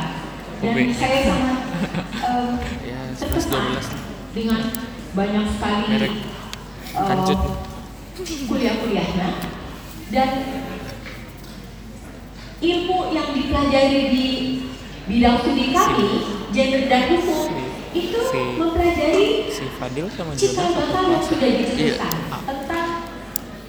[0.58, 0.78] Dan OB.
[0.98, 1.60] saya sangat
[2.26, 2.50] em,
[2.82, 4.62] ya 11 terkesan 12 dengan
[5.14, 6.14] banyak sekali Merek
[6.98, 7.40] Kancut.
[8.50, 9.28] kuliah-kuliahnya
[10.10, 10.30] dan
[12.58, 14.26] ilmu yang dipelajari di
[15.08, 21.04] bidang studi kami, gender dan hukum, Si- itu si- mempelajari si Fadil sama cita bakal
[21.08, 21.20] yang ya?
[21.24, 22.38] sudah dicetuskan Iya.
[22.46, 22.88] tentang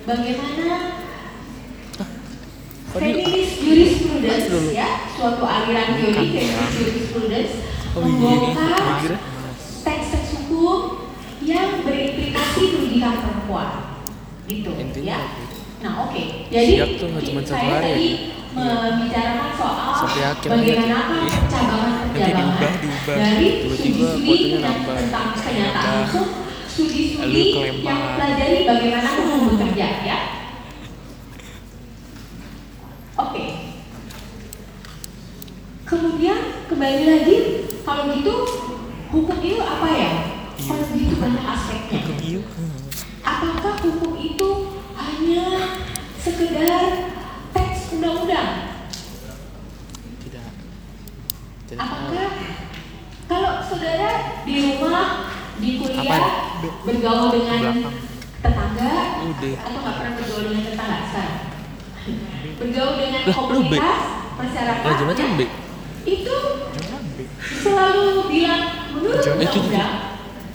[0.04, 0.68] bagaimana
[2.88, 6.64] feminis jurisprudence ya suatu aliran teori Bukan, feminis ya.
[6.72, 7.52] jurisprudence
[7.90, 8.14] Oh, ini.
[8.14, 9.00] membongkar
[9.82, 11.08] teks-teks hukum
[11.40, 13.68] yang berimplikasi merugikan perempuan
[14.44, 15.20] gitu Intinya ya
[15.78, 17.78] nah oke jadi Siap tuh, cuma saya ya?
[17.82, 18.08] tadi
[18.48, 20.98] membicarakan soal Sampai akhir bagaimana
[21.46, 22.72] cabangan diubah.
[23.06, 26.26] dari studi-studi tentang kenyataan hukum
[26.68, 27.98] studi-studi yang kelempar.
[28.16, 30.18] pelajari bagaimana hukum bekerja ya?
[33.18, 33.44] Oke.
[35.82, 37.36] Kemudian kembali lagi
[37.82, 38.34] kalau gitu
[39.08, 40.10] hukum itu apa ya?
[40.58, 42.00] Kalau begitu banyak aspeknya.
[42.18, 42.40] Iya.
[43.20, 44.48] apakah hukum itu
[44.94, 45.44] hanya
[46.18, 46.84] sekedar
[47.98, 48.50] undang-undang
[50.22, 50.50] Tidak.
[51.66, 51.78] Tidak.
[51.82, 52.30] apakah
[53.26, 56.62] kalau saudara di rumah di kuliah Apa?
[56.86, 57.94] bergaul dengan Belakang.
[58.38, 58.92] tetangga
[59.26, 59.54] Udah.
[59.58, 61.36] atau nggak pernah bergaul dengan tetangga sekarang
[62.58, 64.00] bergaul dengan lu komunitas
[64.38, 65.48] masyarakat Jonathan ya,
[66.06, 66.36] itu
[67.58, 68.62] selalu bilang
[68.94, 69.92] menurut undang-undang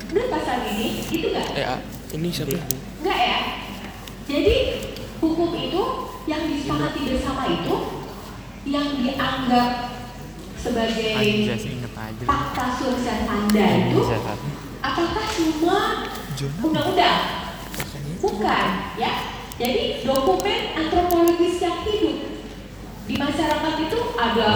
[0.07, 1.79] menurut pasal ini itu nggak ah,
[2.13, 2.55] ini siapa?
[3.03, 3.39] Enggak ya?
[4.23, 4.55] Jadi
[5.23, 5.83] hukum itu
[6.27, 7.75] yang disepakati bersama itu
[8.67, 9.69] yang dianggap
[10.59, 11.11] sebagai
[12.23, 14.01] fakta sursa tanda itu
[14.83, 15.27] apakah
[16.33, 16.59] Jonathan.
[16.63, 17.19] undang-undang?
[18.23, 18.67] Bukan,
[18.99, 19.11] ya.
[19.53, 22.17] Jadi dokumen antropologis yang hidup
[23.05, 24.49] di masyarakat itu ada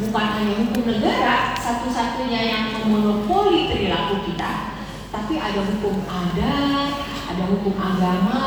[0.00, 4.74] bukan hanya hukum negara satu-satunya yang memonopoli perilaku kita,
[5.12, 6.90] tapi ada hukum adat,
[7.30, 8.42] ada hukum agama,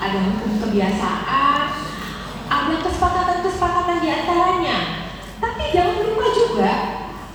[0.00, 1.60] ada hukum kebiasaan,
[2.48, 4.76] ada kesepakatan-kesepakatan di antaranya.
[5.36, 6.72] Tapi jangan lupa juga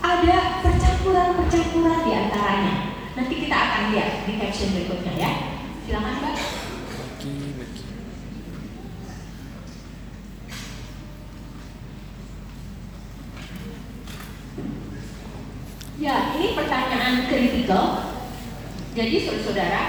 [0.02, 2.74] ada percampuran-percampuran di antaranya.
[3.14, 5.30] Nanti kita akan lihat di caption berikutnya ya.
[5.86, 6.34] Silakan Mbak.
[15.96, 18.14] Ya, ini pertanyaan kritikal.
[18.92, 19.84] Jadi saudara-saudara,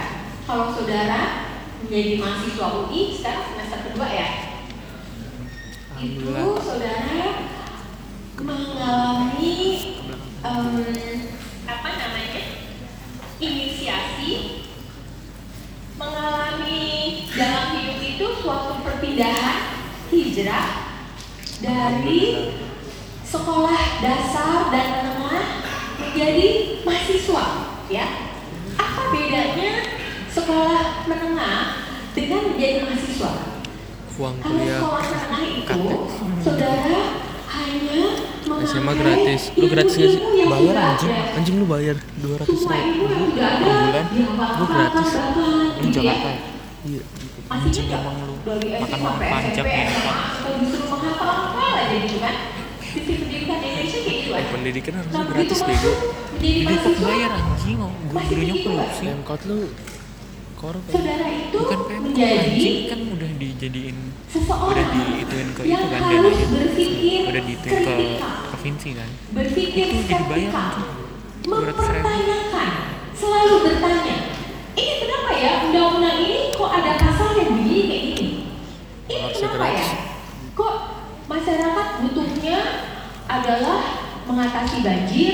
[0.48, 1.47] kalau saudara
[1.84, 4.30] menjadi mahasiswa UI sekarang semester kedua ya,
[6.02, 7.48] itu saudara
[8.38, 9.58] mengalami
[10.46, 10.70] em,
[11.66, 12.44] apa namanya
[13.42, 14.66] inisiasi,
[15.98, 16.82] mengalami
[17.34, 19.82] dalam hidup itu suatu perpindahan
[20.14, 20.68] hijrah
[21.62, 22.54] dari
[23.26, 25.46] sekolah dasar dan menengah
[25.98, 27.46] menjadi mahasiswa
[27.90, 28.06] ya?
[28.78, 29.72] Apa bedanya
[30.38, 31.60] sekolah menengah
[32.14, 33.32] dengan menjadi mahasiswa
[34.18, 35.84] Uang kalau kuliah sekolah menengah itu
[36.42, 37.02] saudara
[37.48, 38.02] hanya
[38.48, 39.52] SMA gratis.
[39.60, 40.22] Lu gratis gak sih?
[40.48, 41.12] Bayar anjing.
[41.36, 44.06] Anjing lu bayar 200 Semua ilmu yang ribu per ada bulan.
[44.56, 45.10] Lu gratis.
[45.84, 46.16] gitu ya.
[46.16, 46.40] Jakarta ya?
[46.88, 47.04] Iya.
[47.48, 48.36] Masih Anjing emang lu.
[48.48, 49.92] Makan sampai pajak SMP, ya.
[51.98, 52.36] Gitu kan
[52.98, 55.92] pendidikan gitu Eh, pendidikan Nah, harusnya gratis bego.
[56.38, 57.78] Di Depok mahasiswa, bayar anjing.
[57.80, 59.04] Gue gurunya korupsi.
[59.08, 59.60] Pemkot lu
[60.58, 60.82] korup.
[60.90, 65.88] saudara itu Bukan Pemkot menjadi anjing kan udah dijadiin seseorang udah diituin ke yang itu
[65.94, 67.96] kan harus berpikir Udah diituin ke
[68.50, 69.10] provinsi kan.
[69.38, 71.06] berpikir Itu jadi bayar skeptikal, anjing.
[71.48, 71.48] 200.000.
[71.48, 72.72] mempertanyakan,
[73.16, 74.18] selalu bertanya,
[74.76, 78.28] ini kenapa ya undang-undang ini kok ada pasal yang begini kayak gini?
[79.08, 79.88] Ini kenapa ya?
[80.52, 80.76] Kok
[81.32, 82.58] masyarakat butuhnya
[83.32, 83.80] adalah
[84.28, 85.34] mengatasi banjir,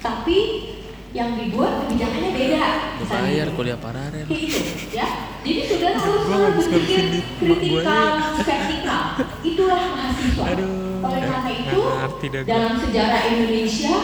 [0.00, 0.63] tapi
[1.14, 2.64] yang dibuat kebijakannya beda.
[2.98, 4.26] Misalnya bayar kuliah paralel.
[4.26, 4.58] Kayak gitu,
[4.90, 5.06] ya.
[5.46, 7.04] Jadi saudara harus berpikir
[7.38, 8.10] kritikal,
[8.42, 9.04] skeptikal.
[9.46, 10.44] Itulah mahasiswa.
[10.50, 11.80] Aduh, Oleh karena itu,
[12.42, 13.94] dalam sejarah Indonesia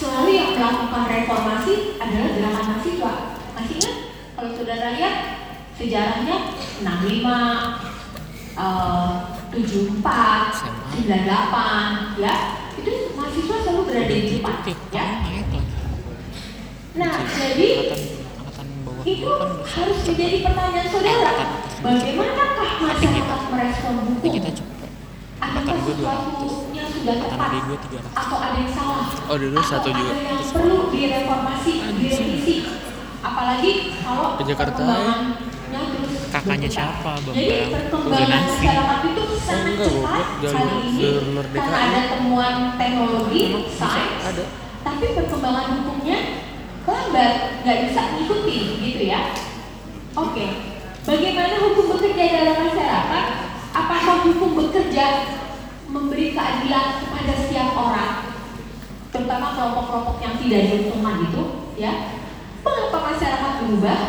[0.00, 3.12] selalu yang melakukan reformasi adalah gerakan mahasiswa.
[3.52, 3.96] Masih ingat?
[4.32, 5.14] Kalau saudara lihat
[5.76, 6.36] sejarahnya
[6.80, 7.36] 65,
[8.56, 9.12] eh,
[9.52, 10.88] 74, SMA.
[10.96, 12.34] 98, ya.
[12.80, 14.56] Itu mahasiswa selalu berada di depan,
[14.88, 15.06] ya.
[16.94, 18.00] Nah, jadi angkatan
[18.38, 21.32] angkatan bawah itu kan harus menjadi pertanyaan saudara.
[21.82, 24.30] Bagaimanakah masyarakat merespon hukum?
[24.30, 24.50] kita
[25.42, 25.98] Angkatan gua 200.
[25.98, 28.14] sesuatunya sudah tepat gua 300.
[28.14, 29.06] atau ada yang salah?
[29.26, 30.12] Oh, dulu atau satu juga.
[30.14, 31.98] Ada yang perlu direformasi, Anjing.
[31.98, 32.56] direvisi.
[33.20, 35.14] Apalagi kalau Ke Jakarta ya.
[36.30, 37.70] Kakaknya siapa, Bang Jadi Bang?
[37.74, 40.26] perkembangan masyarakat itu sangat enggak, cepat.
[40.38, 43.40] Jalur- kali ini jalur karena ada temuan teknologi,
[43.74, 44.38] sains,
[44.82, 46.18] tapi perkembangan hukumnya
[46.92, 49.32] lambat, nggak bisa mengikuti gitu ya.
[50.14, 50.46] Oke,
[51.08, 53.26] bagaimana hukum bekerja dalam masyarakat?
[53.74, 55.06] Apakah hukum bekerja
[55.90, 58.34] memberi keadilan kepada setiap orang?
[59.14, 61.42] terutama kelompok-kelompok yang tidak diuntungkan itu,
[61.78, 62.18] ya.
[62.66, 64.00] Mengapa masyarakat berubah?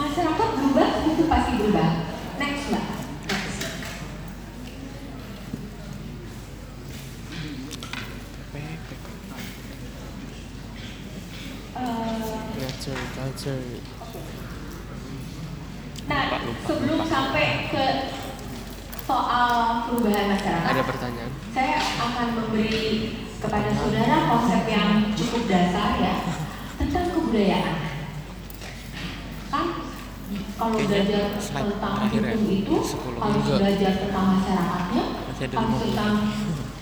[0.00, 1.88] Masyarakat berubah, itu pasti berubah.
[2.40, 2.84] Next, Mbak.
[3.28, 3.60] Next.
[11.76, 13.62] Eh, Culture, culture.
[16.06, 17.10] Nah, Lupa, lupa, sebelum lupa.
[17.10, 17.84] sampai ke
[19.02, 19.50] soal
[19.82, 21.30] perubahan masyarakat, Ada pertanyaan?
[21.50, 22.78] saya akan memberi
[23.42, 26.14] kepada saudara konsep yang cukup dasar ya
[26.78, 27.76] tentang kebudayaan.
[29.50, 29.66] Kan
[30.54, 32.74] kalau belajar tentang ya, hukum itu
[33.18, 33.58] harus Enggak.
[33.58, 35.82] belajar tentang masyarakatnya, harus 50.
[35.90, 36.14] tentang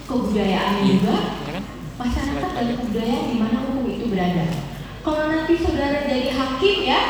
[0.05, 1.17] kebudayaannya Iya, juga,
[1.49, 1.64] ya kan?
[1.97, 4.45] masyarakat dan kebudayaan di mana hukum itu berada.
[5.05, 7.01] Kalau nanti saudara jadi hakim ya,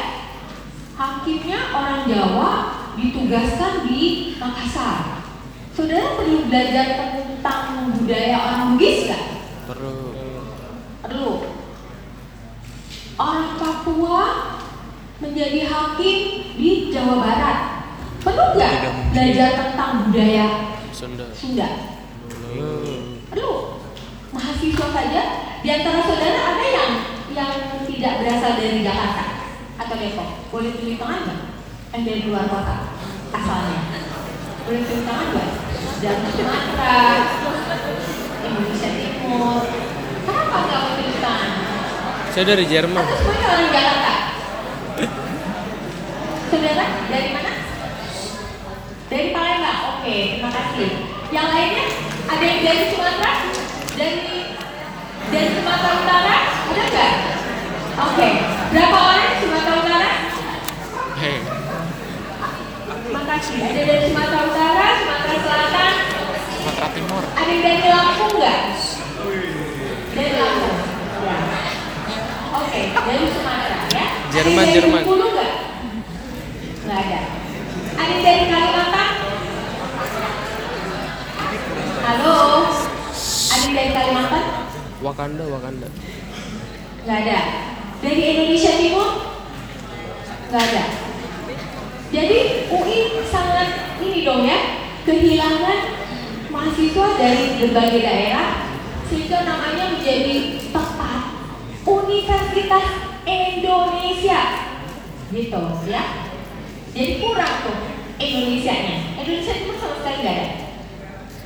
[0.98, 2.50] hakimnya orang Jawa
[2.98, 5.22] ditugaskan di Makassar.
[5.70, 9.24] Saudara perlu belajar tentang budaya orang Bugis nggak?
[9.70, 10.10] Perlu.
[11.06, 11.30] Perlu.
[13.14, 14.22] Orang Papua
[15.22, 16.18] menjadi hakim
[16.58, 17.58] di Jawa Barat.
[18.26, 18.74] Perlu nggak
[19.14, 20.46] belajar tentang budaya
[20.90, 21.30] Sunda.
[21.30, 21.68] Sunda?
[22.26, 22.70] Perlu.
[23.30, 23.52] Perlu.
[24.34, 25.22] Mahasiswa saja
[25.62, 26.92] di antara saudara ada yang
[27.34, 27.73] yang
[28.04, 29.24] tidak berasal dari Jakarta
[29.80, 30.28] atau Depok.
[30.52, 31.40] Boleh tulis tangan nggak?
[31.96, 32.76] Yang dari luar kota
[33.32, 33.80] asalnya.
[34.68, 35.50] Boleh tulis tangan nggak?
[36.04, 37.00] Dari Sumatera,
[38.44, 39.60] Indonesia Timur.
[40.20, 41.52] Kenapa nggak mau tulis tangan?
[42.28, 43.04] Saya dari Jerman.
[43.08, 44.12] Atau semuanya orang Jakarta?
[46.52, 47.52] Saudara dari mana?
[49.08, 49.80] Dari Palembang.
[49.96, 50.90] Oke, terima kasih.
[51.32, 51.86] Yang lainnya
[52.28, 53.32] ada yang dari Sumatera?
[53.96, 54.16] Dari
[55.32, 56.36] dari Sumatera Utara?
[56.68, 57.14] Ada nggak?
[57.94, 58.28] Oke,
[58.74, 60.10] berapa orang di Sumatera Utara?
[61.14, 61.38] Hei,
[63.04, 63.54] Terima kasih.
[63.62, 65.92] Ada dari Sumatera Utara, Sumatera Selatan.
[66.58, 67.22] Sumatera Timur.
[67.38, 68.60] Ada yang dari Lampung nggak?
[70.10, 70.76] Dari Lampung.
[71.22, 71.38] Ya.
[72.58, 74.06] Oke, dari Sumatera ya.
[74.34, 75.02] Jerman, ada yang dari Jerman.
[75.06, 75.52] Bengkulu nggak?
[76.82, 77.20] Nggak ada.
[77.94, 79.10] Ada yang dari Kalimantan?
[82.02, 82.36] Halo.
[83.54, 84.44] Ada yang dari Kalimantan?
[84.98, 85.88] Wakanda, Wakanda.
[87.06, 87.40] Nggak ada.
[88.04, 89.08] Dari Indonesia Timur?
[90.52, 90.84] Nggak ada.
[92.12, 92.38] Jadi
[92.68, 92.98] UI
[93.32, 95.78] sangat ini dong ya, kehilangan
[96.52, 98.68] mahasiswa dari berbagai daerah
[99.08, 101.20] sehingga namanya menjadi tepat
[101.88, 102.86] Universitas
[103.24, 104.40] Indonesia
[105.32, 106.04] gitu ya.
[106.92, 107.78] Jadi kurang tuh
[108.20, 109.16] Indonesia-nya.
[109.16, 110.48] Indonesia Timur sama sekali nggak ada.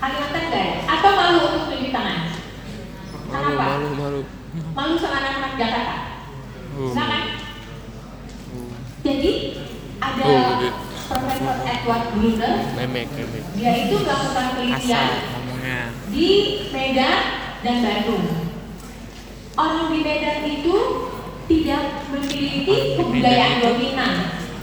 [0.03, 0.75] Kalimantan nggak ada.
[0.91, 2.19] Atau malu untuk tunjuk tangan?
[3.31, 3.63] Malu, Kenapa?
[3.63, 4.21] malu, malu.
[4.75, 6.08] Malu sama anak-anak Jakarta?
[6.79, 6.95] Uh.
[6.95, 8.71] Uh.
[9.03, 9.33] Jadi
[9.99, 10.87] ada Oh.
[11.09, 13.09] Profesor Edward memek.
[13.57, 15.09] dia itu melakukan penelitian
[16.13, 16.29] di
[16.69, 17.19] Medan
[17.65, 18.29] dan Bandung.
[19.57, 20.77] Orang di Medan itu
[21.49, 24.15] tidak memiliki kebudayaan dominan.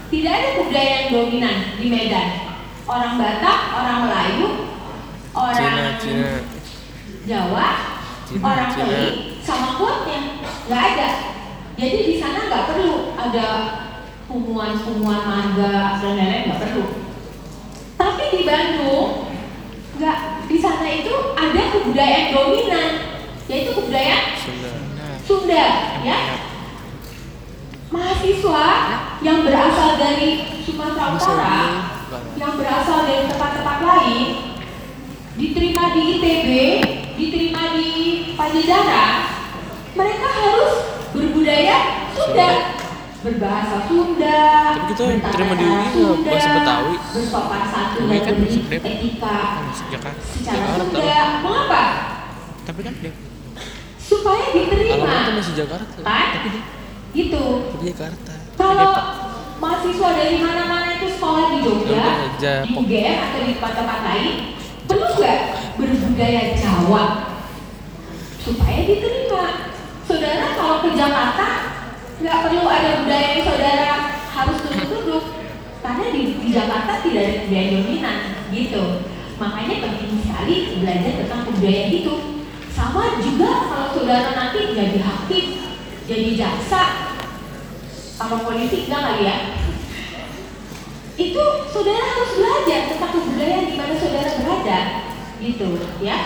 [0.06, 2.28] Tidak ada kebudayaan dominan di Medan.
[2.86, 4.46] Orang Batak, orang Melayu,
[5.34, 6.32] orang Cina, Cina.
[7.26, 7.68] Jawa,
[8.30, 8.86] Cina, orang Cina.
[8.86, 9.08] Teli,
[9.42, 10.18] sama kuatnya
[10.70, 11.08] nggak ada.
[11.76, 13.48] Jadi di sana nggak perlu ada
[14.32, 16.84] hubungan-hubungan marga dan lain-lain nggak perlu.
[18.00, 19.28] Tapi di Bandung
[20.00, 22.90] nggak di sana itu ada kebudayaan dominan,
[23.44, 24.72] yaitu kebudayaan Sunda.
[25.20, 25.66] Sunda,
[26.00, 26.18] ya.
[27.92, 28.68] Mahasiswa
[29.20, 31.60] yang berasal dari Sumatera Utara,
[32.40, 34.26] yang berasal dari tempat-tempat lain,
[35.36, 36.50] diterima di ITB,
[37.20, 37.88] diterima di
[38.32, 39.12] Pajajaran,
[39.92, 40.95] mereka harus
[41.46, 41.78] berbudaya
[42.10, 42.48] Sunda,
[43.22, 46.94] berbahasa Sunda, Tapi kita yang terima di UI bahasa Betawi.
[47.14, 48.90] bersopan santun UI dan kan masuk Depok.
[48.90, 50.22] etika Kan masuk Jakarta.
[50.26, 50.66] secara.
[50.74, 51.18] Sunda.
[51.46, 51.82] Mengapa?
[52.66, 53.12] Tapi kan dia
[54.02, 54.94] Supaya diterima.
[54.98, 55.96] alamatnya masih Jakarta.
[56.02, 56.26] Kan?
[56.34, 56.62] Tapi dia
[57.14, 57.44] Gitu.
[57.70, 58.32] tapi Jakarta.
[58.56, 58.90] Kalau
[59.56, 62.54] mahasiswa dari mana-mana itu sekolah di Jogja, di.
[62.68, 64.34] UGM atau di tempat-tempat lain,
[64.84, 65.38] perlu nggak
[65.78, 67.04] berbudaya Jawa
[68.36, 69.46] supaya diterima?
[70.06, 71.48] Saudara kalau ke Jakarta
[72.16, 73.90] nggak perlu ada budaya yang saudara
[74.32, 75.24] harus tunduk-tunduk
[75.82, 78.18] karena di, di Jakarta tidak ada budaya dominan
[78.54, 78.84] gitu.
[79.36, 82.14] Makanya penting sekali belajar tentang budaya itu.
[82.72, 85.46] Sama juga kalau saudara nanti jadi hakim,
[86.04, 86.82] jadi jaksa,
[88.16, 89.36] kalau politik enggak kali ya
[91.16, 91.42] itu
[91.72, 94.80] saudara harus belajar tentang kebudayaan di mana saudara berada
[95.40, 95.68] gitu
[96.04, 96.18] ya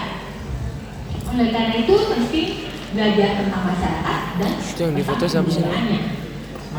[1.31, 2.49] oleh karena itu penting
[2.91, 5.64] belajar tentang masyarakat dan Itu yang di foto tentang siapa sih?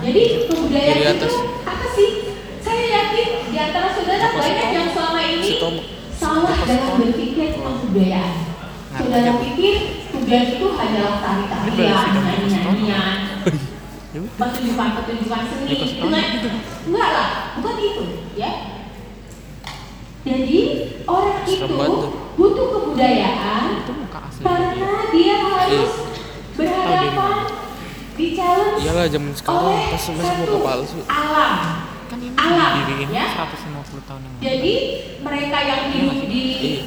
[0.02, 1.34] jadi kebudayaan itu atas.
[1.62, 2.10] apa sih
[2.60, 5.76] saya yakin di antara saudara Apa banyak yang selama ini Si Tom.
[6.12, 8.34] salah dalam berpikir tentang kebudayaan
[8.92, 9.76] saudara pikir
[10.10, 11.14] kebudayaan itu hanyalah
[11.62, 13.18] sidang nyanyi-nyanyian,
[14.12, 14.34] Ya udah.
[14.36, 15.72] pertunjukan-pertunjukan seni.
[15.72, 15.86] Gitu.
[16.84, 18.04] Enggak lah, bukan itu,
[18.36, 18.52] ya.
[20.22, 20.60] Jadi
[21.04, 21.66] orang itu
[22.38, 23.64] butuh kebudayaan
[24.38, 25.92] karena dia harus
[26.54, 27.38] berhadapan
[28.14, 31.00] di challenge Iyalah zaman sekarang oleh pas masih satu muka palsu.
[31.08, 31.54] alam.
[32.06, 33.26] kan ini Alam, didiriin ya.
[33.34, 34.74] 150 tahun yang lalu Jadi
[35.22, 36.82] mereka yang hidup di Iya.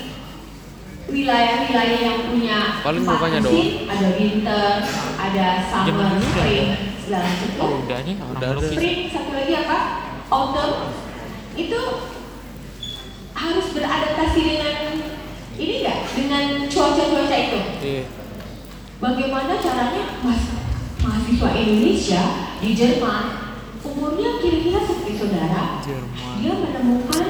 [1.05, 3.91] wilayah-wilayah yang punya Paling mukanya musim, doang.
[3.91, 4.69] ada winter,
[5.17, 6.77] ada summer, udah spring, ada.
[6.99, 7.49] segala macam.
[7.61, 9.79] oh udah nih orang Spring satu lagi apa?
[10.27, 10.73] Autumn
[11.55, 11.81] itu
[13.35, 14.75] harus beradaptasi dengan
[15.55, 17.61] ini enggak dengan cuaca-cuaca itu.
[17.83, 18.05] Iya.
[19.03, 20.43] Bagaimana caranya mas
[21.03, 22.23] mahasiswa Indonesia
[22.63, 23.25] di Jerman
[23.85, 26.41] umurnya kira-kira seperti saudara Jerman.
[26.41, 27.27] dia menemukan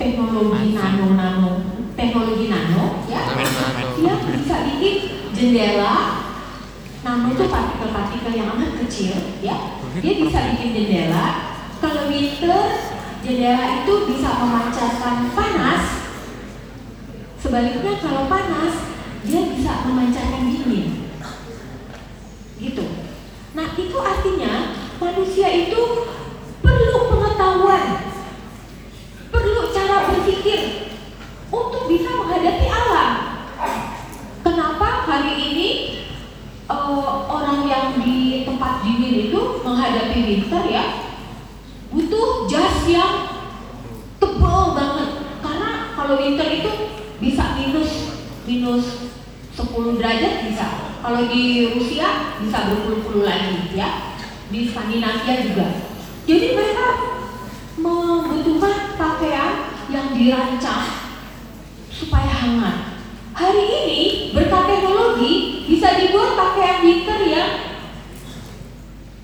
[0.00, 1.52] teknologi nano nano
[1.92, 3.22] teknologi nano ya.
[4.00, 4.96] Dia bisa bikin
[5.36, 5.96] jendela
[7.02, 9.14] nano itu partikel-partikel yang amat kecil
[9.44, 9.76] ya.
[10.00, 11.26] Dia bisa bikin jendela.
[11.82, 12.91] Kalau winter
[13.22, 15.82] jendela itu bisa memancarkan panas.
[17.38, 18.74] Sebaliknya kalau panas
[19.22, 21.06] dia bisa memancarkan dingin.
[22.58, 22.86] Gitu.
[23.54, 24.54] Nah itu artinya
[24.98, 25.80] manusia itu
[26.58, 28.10] perlu pengetahuan.
[29.30, 30.90] Perlu cara berpikir
[31.50, 33.10] untuk bisa menghadapi alam.
[34.42, 35.68] Kenapa hari ini
[36.66, 41.11] eh, orang yang di tempat dingin itu menghadapi winter ya
[41.92, 43.28] butuh jas yang
[44.16, 45.10] tebal banget.
[45.44, 46.72] Karena kalau winter itu
[47.20, 47.90] bisa minus
[48.48, 48.84] minus
[49.52, 50.66] 10 derajat bisa.
[51.04, 54.16] Kalau di Rusia bisa berpuluh-puluh lagi ya.
[54.48, 55.66] Di Skandinavia juga.
[56.28, 56.88] Jadi mereka
[57.76, 61.12] membutuhkan pakaian yang dirancang
[61.92, 63.00] supaya hangat.
[63.32, 64.00] Hari ini
[64.36, 67.71] berkat teknologi bisa dibuat pakaian winter yang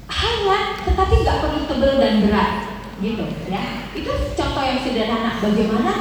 [0.08, 2.52] hangat tetapi nggak perlu tebal dan berat
[2.98, 3.86] gitu ya.
[3.94, 5.92] Itu contoh yang sederhana bagaimana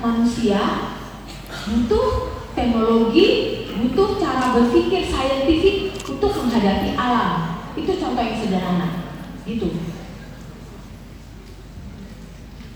[0.00, 0.60] manusia
[1.66, 2.08] butuh
[2.56, 3.28] teknologi,
[3.76, 7.60] butuh cara berpikir saintifik untuk menghadapi alam.
[7.76, 8.88] Itu contoh yang sederhana
[9.44, 9.68] gitu.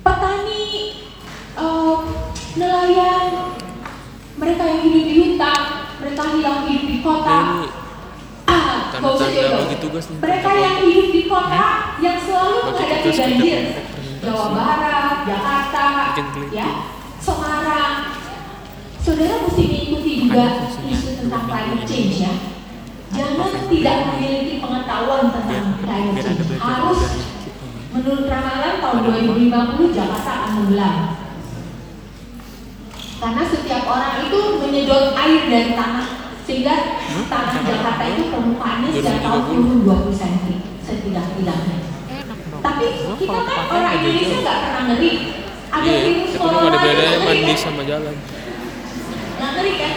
[0.00, 0.64] Petani,
[1.56, 1.96] eh,
[2.56, 3.24] nelayan,
[4.40, 5.60] mereka yang hidup di hutan,
[6.00, 7.38] mereka yang hidup di kota.
[7.60, 7.68] Ini
[8.48, 10.04] Ah, nggak usah tanda-tanda bagi tugas.
[10.10, 11.66] Mereka yang hidup di kota
[12.02, 13.60] yang selalu menghadapi banjir.
[14.20, 15.84] Jawa Barat, Jakarta,
[16.52, 16.68] ya,
[17.16, 17.94] Semarang.
[19.00, 20.92] Saudara mesti mengikuti juga fungsinya.
[20.92, 22.32] isu tentang climate change ya.
[23.16, 26.60] Jangan tidak memiliki pengetahuan tentang climate change.
[26.60, 27.00] Harus
[27.90, 29.74] Menurut ramalan tahun Ada apa?
[29.82, 30.96] 2050 Jakarta akan menggelam.
[33.20, 36.19] Karena setiap orang itu menyedot air dari tanah
[36.50, 36.74] sehingga
[37.30, 39.46] tanah Jakarta itu permukaannya setiap tahun 2030.
[39.46, 40.46] turun 20 cm
[40.82, 41.76] setidak-tidaknya.
[42.60, 42.86] Tapi
[43.16, 45.12] kita kan orang Indonesia nggak pernah ngeri.
[45.70, 47.62] Ada Iya, virus ada corona itu bedanya mandi kan?
[47.62, 48.14] sama jalan.
[49.38, 49.92] Nggak ngeri kan?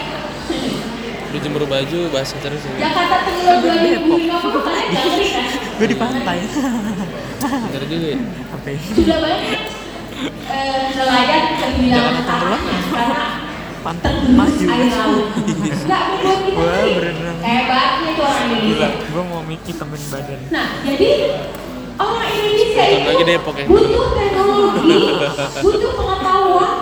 [1.34, 2.74] Di jemur baju basah terus ya.
[2.80, 4.18] Jakarta tenggelam Gua di Depok.
[4.22, 5.46] 2050 kalian nggak ngeri kan?
[5.74, 6.38] gue di pantai
[7.44, 8.20] Bener juga ya.
[8.54, 8.80] apa ya?
[8.94, 9.42] Sudah banyak
[10.46, 12.14] eh, nelayan tenggelam.
[12.22, 13.24] tanahnya karena
[13.84, 15.28] pantai maju air laut.
[15.86, 17.38] Nggak membuat kita Wah, berenang.
[17.44, 18.88] Hebatnya itu orang Indonesia.
[19.04, 21.10] gue mau mikir temen badan Nah, jadi
[21.94, 23.66] orang Indonesia itu lagi Depok ya.
[23.68, 24.96] butuh teknologi,
[25.66, 26.76] butuh pengetahuan,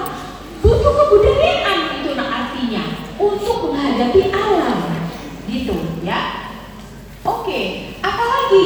[0.62, 2.84] butuh kebudayaan itu nah artinya
[3.18, 4.78] untuk menghadapi alam,
[5.46, 6.20] gitu ya.
[7.22, 7.62] Oke,
[8.00, 8.66] apalagi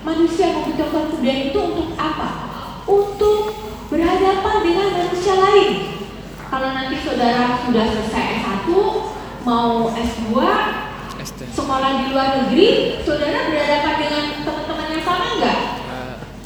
[0.00, 2.28] manusia membutuhkan kebudayaan itu untuk apa?
[2.84, 3.40] Untuk
[3.86, 5.89] berhadapan dengan manusia lain.
[6.50, 8.66] Kalau nanti saudara sudah selesai S1,
[9.46, 10.34] mau S2,
[11.22, 11.40] ST.
[11.54, 15.58] sekolah di luar negeri, saudara berhadapan dengan teman-teman yang sama enggak?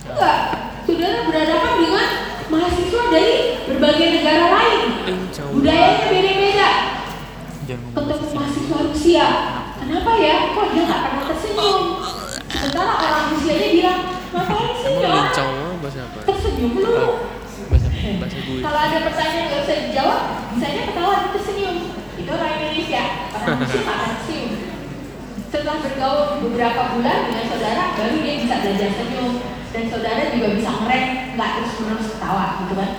[0.04, 0.38] Enggak.
[0.84, 2.08] Saudara berhadapan dengan
[2.52, 3.34] mahasiswa dari
[3.64, 4.80] berbagai negara lain.
[5.56, 6.70] Budayanya beda-beda.
[7.64, 9.26] Ketemu mahasiswa Rusia.
[9.80, 10.36] Kenapa ya?
[10.52, 11.80] Kok dia nggak pernah tersenyum?
[12.52, 14.00] Sementara orang Rusianya bilang,
[14.36, 16.18] ngapain sih ya apa?
[16.28, 17.08] tersenyum dulu?
[18.04, 18.60] Bahasa bahasa gue.
[18.60, 21.76] Kalau ada pertanyaan nggak bisa dijawab, bisanya ketawa dan tersenyum.
[22.20, 23.02] Itu orang Indonesia.
[23.32, 24.52] Orang akan tersenyum.
[25.48, 29.32] Setelah bergaul beberapa bulan dengan saudara, baru dia bisa belajar senyum.
[29.72, 32.90] Dan saudara juga bisa ngerem, nggak terus menerus ketawa, gitu kan?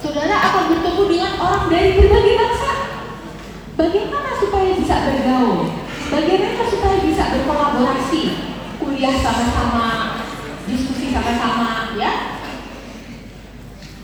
[0.00, 2.72] Saudara akan bertemu dengan orang dari berbagai bangsa.
[3.76, 5.60] Bagaimana supaya bisa bergaul?
[6.08, 8.22] Bagaimana supaya bisa berkolaborasi?
[8.80, 9.88] Kuliah sama-sama,
[10.64, 12.39] diskusi sama-sama, ya?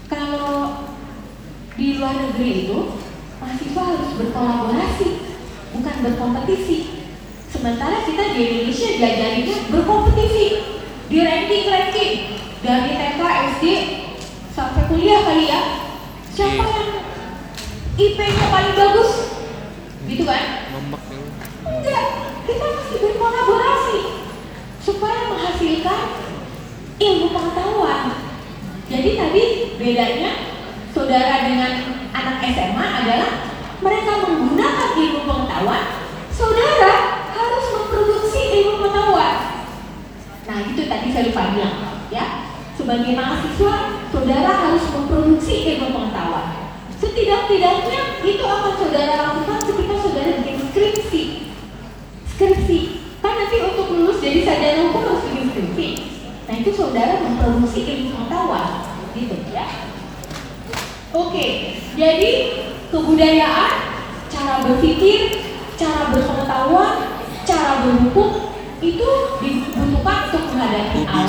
[0.07, 0.87] Kalau
[1.77, 2.79] di luar negeri itu
[3.43, 5.27] mahasiswa harus berkolaborasi
[5.97, 6.79] diajarkan berkompetisi.
[7.49, 10.47] Sementara kita di Indonesia diajarinnya berkompetisi,
[11.09, 12.13] di ranking-ranking
[12.61, 13.21] dari TK,
[13.57, 13.65] SD
[14.53, 15.61] sampai kuliah kali ya.
[16.37, 16.69] Siapa Iya.
[16.69, 16.91] yang
[17.97, 19.13] IP-nya paling bagus?
[20.05, 20.69] Gitu kan?
[21.65, 22.07] Enggak,
[22.45, 24.01] kita mesti berkolaborasi
[24.85, 26.03] supaya menghasilkan
[27.01, 28.05] ilmu pengetahuan.
[28.87, 29.45] Jadi tadi
[29.77, 30.31] bedanya
[30.97, 31.72] saudara dengan
[32.16, 33.31] anak SMA adalah
[33.85, 35.85] mereka menggunakan ilmu pengetahuan,
[36.33, 36.95] saudara
[37.29, 39.37] harus memproduksi ilmu pengetahuan.
[40.49, 41.77] Nah itu tadi saya lupa bilang
[42.09, 42.27] ya.
[42.77, 46.77] Sebagai mahasiswa, saudara harus memproduksi ilmu pengetahuan.
[46.97, 51.22] Setidak-tidaknya itu akan saudara lakukan ketika saudara bikin skripsi.
[52.37, 52.79] Skripsi,
[53.24, 55.89] kan nanti untuk lulus jadi sarjana hukum harus bikin skripsi.
[56.47, 59.67] Nah itu saudara memproduksi ilmu pengetahuan, gitu ya.
[61.17, 61.47] Oke,
[61.97, 62.31] jadi
[62.93, 63.73] kebudayaan,
[64.29, 65.41] cara berpikir,
[65.81, 66.95] cara berpengetahuan,
[67.49, 68.53] cara berhukum
[68.85, 69.09] itu
[69.41, 71.29] dibutuhkan untuk menghadapi alam,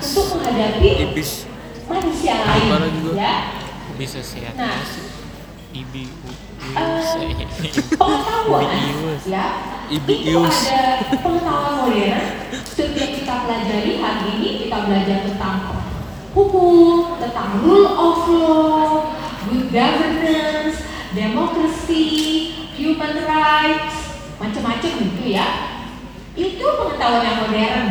[0.00, 1.30] untuk menghadapi Ibis.
[1.84, 2.72] manusia lain,
[3.04, 3.12] juga?
[3.20, 3.34] ya.
[4.00, 4.56] Bisa sehat.
[4.56, 4.80] Nah,
[5.70, 6.08] Ibi
[6.60, 7.02] Eh,
[8.00, 8.68] pengetahuan
[9.26, 9.44] ya
[9.88, 10.58] Ibiius.
[10.60, 12.20] itu ada pengetahuan modern
[12.62, 15.79] setiap kita pelajari hari ini kita belajar tentang
[16.30, 19.14] hukum tentang rule of law
[19.50, 20.78] good governance
[21.14, 22.06] democracy
[22.74, 25.46] human rights macam-macam gitu ya.
[26.38, 27.88] Itu pengetahuan yang modern.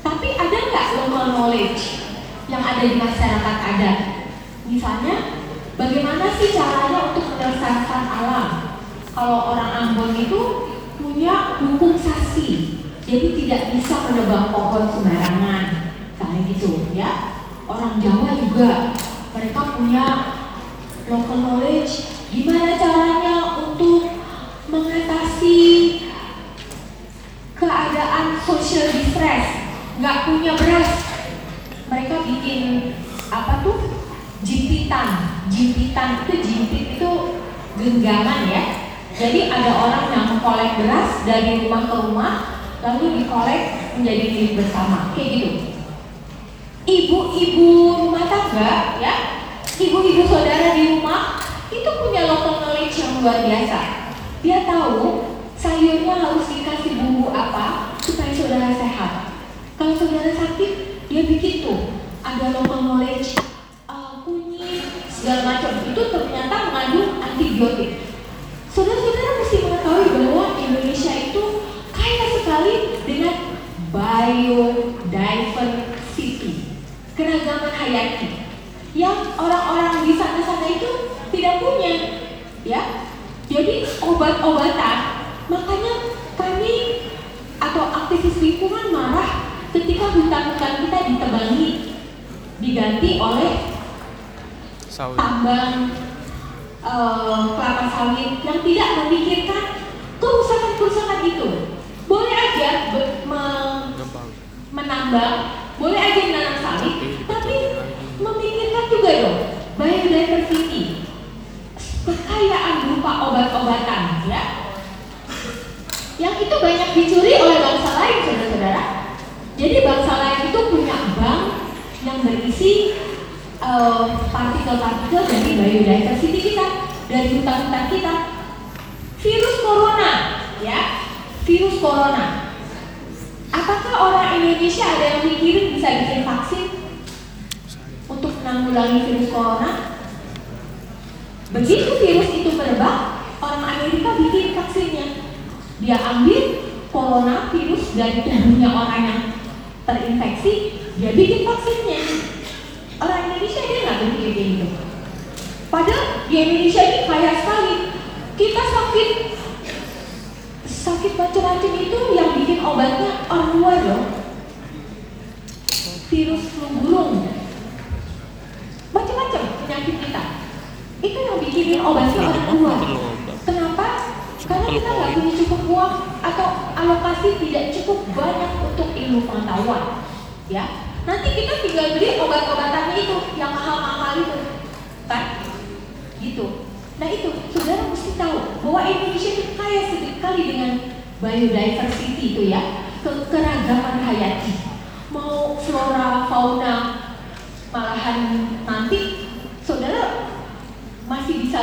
[0.00, 2.06] Tapi ada nggak local knowledge
[2.48, 3.98] yang ada di masyarakat adat?
[4.66, 8.46] Misalnya Bagaimana sih caranya untuk menyelesaikan alam?
[9.10, 10.40] Kalau orang Ambon itu
[11.00, 15.81] punya hukum sasi, jadi tidak bisa menebang pohon sembarangan,
[16.32, 16.88] kayak gitu.
[16.96, 17.36] Ya.
[17.68, 18.96] Orang Jawa juga,
[19.36, 20.06] mereka punya
[21.06, 21.92] local knowledge,
[22.32, 24.08] gimana caranya untuk
[24.72, 25.56] mengatasi
[27.56, 29.46] keadaan social distress,
[30.00, 30.90] nggak punya beras,
[31.86, 32.92] mereka bikin
[33.28, 33.78] apa tuh?
[34.42, 35.38] Jimpitan.
[35.46, 37.12] Jimpitan itu jimpit itu
[37.78, 38.64] genggaman ya.
[39.14, 42.32] Jadi ada orang yang mengkolek beras dari rumah ke rumah
[42.82, 45.14] lalu dikolek menjadi milik bersama.
[45.14, 45.71] Kayak gitu
[46.86, 47.66] ibu-ibu
[48.06, 49.14] rumah tangga ya.
[49.72, 53.80] Ibu-ibu saudara di rumah itu punya local knowledge yang luar biasa.
[54.42, 58.74] Dia tahu sayurnya harus dikasih bumbu apa supaya saudara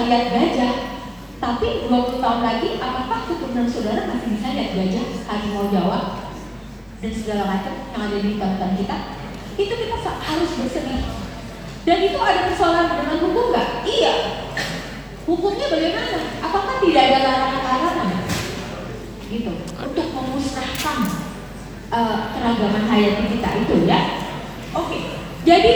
[0.08, 0.74] lihat gajah
[1.40, 6.00] tapi 20 tahun lagi apakah waktu turunan saudara masih bisa lihat gajah, harimau Jawa,
[7.00, 8.98] dan segala macam yang ada di hutan kita,
[9.56, 11.04] itu kita harus bersedih.
[11.88, 13.88] Dan itu ada persoalan dengan hukum nggak?
[13.88, 14.14] Iya.
[15.24, 16.20] Hukumnya bagaimana?
[16.44, 18.10] Apakah tidak ada larangan-larangan?
[19.32, 19.52] Gitu.
[19.80, 20.98] Untuk memusnahkan
[21.94, 24.00] eh, keragaman hayati kita itu ya.
[24.76, 25.00] Oke.
[25.48, 25.74] Jadi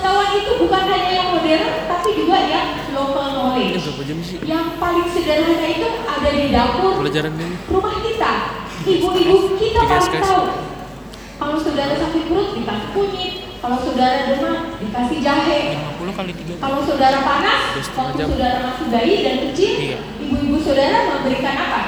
[0.00, 3.76] pengetahuan itu bukan hanya yang modern, tapi juga yang local knowledge.
[4.24, 4.38] sih?
[4.48, 7.56] Yang paling sederhana itu ada di dapur Pelajaran ini.
[7.68, 8.32] rumah kita.
[8.80, 10.44] Ibu-ibu kita paling tahu.
[11.40, 15.60] Kalau saudara sakit perut dikasih kunyit, kalau saudara demam dikasih jahe,
[16.00, 19.98] 50 kali 3 kalau saudara panas, waktu saudara masih bayi dan kecil, Iya.
[20.20, 21.80] ibu-ibu saudara memberikan apa?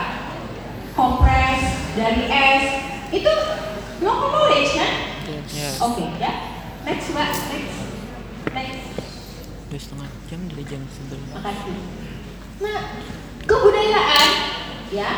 [0.93, 1.63] Kompres
[1.97, 2.65] dari es.
[3.09, 3.33] Itu
[4.05, 4.93] local knowledge kan?
[5.53, 5.81] Yes.
[5.81, 6.33] Oke ya.
[6.85, 7.82] Next mbak, next.
[8.53, 11.77] Dua setengah jam dari jam 11 Makasih.
[12.61, 12.81] Nah,
[13.49, 14.31] kebudayaan
[14.93, 15.11] ya.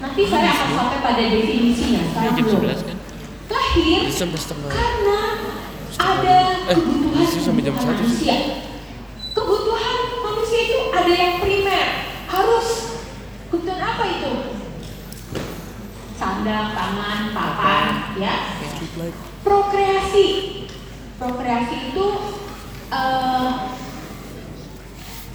[0.00, 2.02] Nanti saya akan sampai pada definisinya.
[2.02, 2.46] Ini Sekarang jam.
[2.66, 2.96] 11 kan?
[3.50, 4.00] Lahir
[4.66, 5.20] karena
[6.00, 6.36] ada
[6.66, 8.36] Eh, kebutuhan sampai jam satu manusia.
[9.30, 11.86] Kebutuhan manusia itu ada yang primer,
[12.26, 12.68] harus
[13.46, 14.32] kebutuhan apa itu?
[16.18, 17.86] Sandang, tangan, papan,
[18.18, 18.34] ya.
[19.40, 20.26] Prokreasi,
[21.16, 22.06] prokreasi itu
[22.90, 23.50] eh,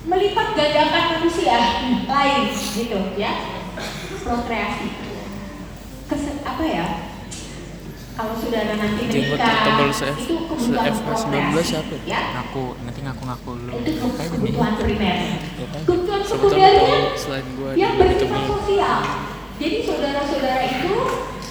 [0.06, 1.58] melipat gandakan manusia
[2.06, 3.34] lain, gitu, ya.
[4.22, 4.88] Prokreasi.
[6.06, 6.86] Kese- apa ya?
[8.16, 9.76] Kalau saudara nanti menikah,
[10.16, 11.96] itu kebutuhan se- F19 prokreasi, siapa?
[12.06, 12.22] ya.
[12.34, 15.16] Ngaku, nanti ngaku-ngaku lu Itu kebutuhan primer.
[15.20, 15.36] Ya?
[15.84, 19.00] Kebutuhan sekundernya tahu selain gua yang bersifat sosial.
[19.56, 20.94] Jadi saudara-saudara itu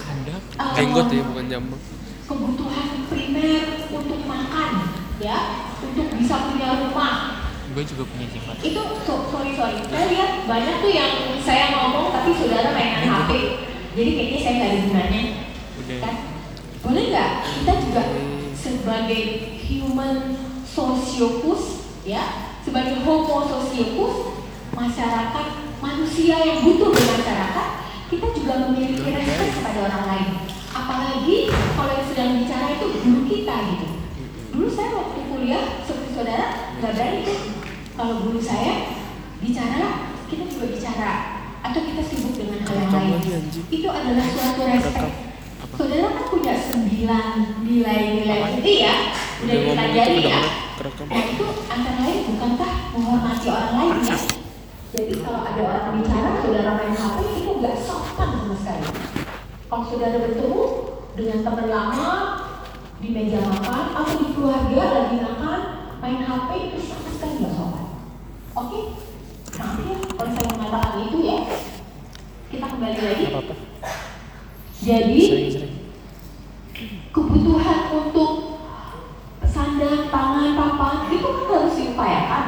[0.06, 1.82] Anda eh, Jenggot ya, bukan jambang.
[2.24, 4.70] kebutuhan primer untuk makan,
[5.18, 5.36] ya,
[5.82, 7.12] untuk bisa punya rumah.
[7.74, 11.12] Gue juga punya jenggot Itu so- sorry sorry, saya lihat banyak tuh yang
[11.42, 13.30] saya ngomong tapi saudara mainan HP.
[13.94, 15.22] Jadi kayaknya saya nggak ada gunanya,
[15.82, 16.14] Udah kan?
[16.84, 18.02] Boleh nggak kita juga
[18.54, 19.22] sebagai
[19.66, 20.16] human
[20.66, 21.62] sociopus,
[22.06, 22.22] ya,
[22.62, 24.14] sebagai homo sociopus,
[24.74, 25.46] masyarakat
[25.78, 27.68] manusia yang butuh bermasyarakat,
[28.10, 30.13] kita juga memiliki respect kepada orang lain.
[35.44, 37.38] Kuliah seperti saudara nggak berani tuh
[38.00, 38.96] kalau guru saya
[39.44, 41.10] bicara kita juga bicara
[41.60, 43.44] atau kita sibuk dengan hal yang lain.
[43.68, 44.64] Itu adalah suatu.
[44.64, 45.04] Apa?
[45.76, 49.12] Saudara kan punya sembilan nilai-nilai inti ya,
[49.44, 50.40] udah itu dipelajari ya.
[51.12, 54.16] Nah itu antara lain bukankah menghormati orang lain ya?
[54.96, 58.88] Jadi kalau ada orang bicara, saudara main HP itu nggak sopan sama sekali.
[59.68, 60.62] Kalau saudara bertemu
[61.20, 62.08] dengan teman lama
[63.04, 65.60] di meja makan atau di keluarga lagi makan
[66.00, 67.86] main HP itu sama sekali nggak sopan.
[68.56, 68.80] Oke?
[69.60, 71.38] Maaf ya kalau saya mengatakan itu ya.
[72.48, 73.24] Kita kembali lagi.
[74.80, 75.20] Jadi
[77.12, 78.32] kebutuhan untuk
[79.44, 82.46] sandang, pangan, papan itu kan harus diupayakan,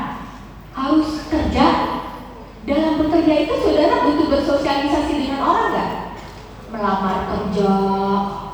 [0.72, 1.66] harus kerja.
[2.64, 5.90] Dalam bekerja itu saudara butuh bersosialisasi dengan orang nggak?
[6.72, 7.72] Melamar kerja,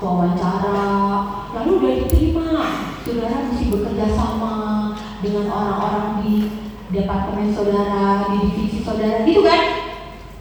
[0.02, 0.90] wawancara,
[1.62, 2.46] lalu udah diterima,
[3.06, 4.54] saudara mesti bekerja sama
[5.22, 6.34] dengan orang-orang di
[6.90, 9.62] departemen saudara, di divisi saudara, gitu kan?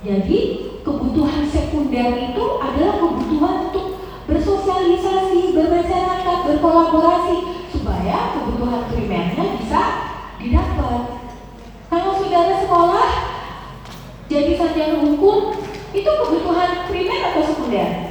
[0.01, 0.39] Jadi
[0.82, 7.38] kebutuhan sekunder itu adalah kebutuhan untuk bersosialisasi, bermasyarakat, berkolaborasi
[7.69, 9.82] supaya kebutuhan primernya bisa
[10.41, 11.01] didapat.
[11.86, 13.09] Kalau saudara sekolah
[14.26, 15.53] jadi sarjana hukum
[15.93, 18.11] itu kebutuhan primer atau sekunder?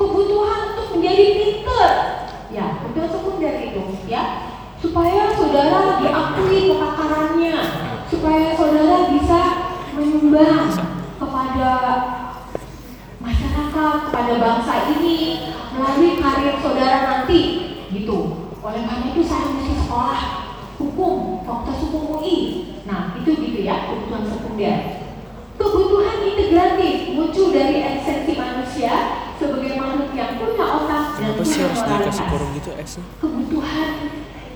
[0.00, 1.88] Kebutuhan untuk menjadi pinter,
[2.48, 4.48] ya kebutuhan sekunder itu, ya
[4.80, 7.56] supaya saudara diakui kepakarannya,
[8.08, 9.40] supaya saudara bisa
[9.92, 10.72] menyumbang
[11.20, 11.72] kepada
[13.20, 15.16] masyarakat, kepada bangsa ini
[15.76, 17.40] melalui karir saudara nanti,
[17.92, 18.48] gitu.
[18.64, 20.20] Oleh karena itu saya mesti sekolah
[20.80, 22.36] hukum, fakultas hukum UI.
[22.88, 24.99] Nah, itu gitu ya, kebutuhan sekunder.
[25.60, 28.94] Kebutuhan integratif muncul dari esensi manusia
[29.36, 32.70] sebagai makhluk yang punya otak dan Kenapa sih punya harus dikasih moralitas kurung gitu
[33.20, 33.92] kebutuhan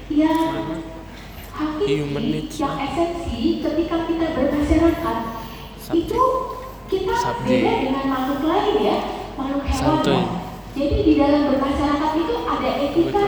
[0.08, 0.40] yang
[1.54, 2.56] hakiki, Human needs.
[2.56, 5.18] yang esensi ketika kita bermasyarakat
[5.92, 6.22] itu
[6.84, 7.60] kita Subjek.
[7.64, 8.96] beda dengan makhluk lain ya
[9.36, 10.00] makhluk hewan.
[10.04, 10.18] Ya.
[10.74, 13.24] jadi di dalam bermasyarakat itu ada etika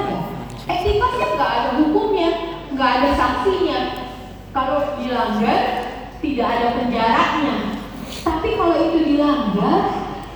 [0.67, 2.29] etika kan nggak ada hukumnya
[2.73, 3.81] nggak ada sanksinya.
[4.53, 5.61] Kalau dilanggar
[6.21, 7.57] tidak ada penjaranya
[8.27, 9.81] tapi kalau itu dilanggar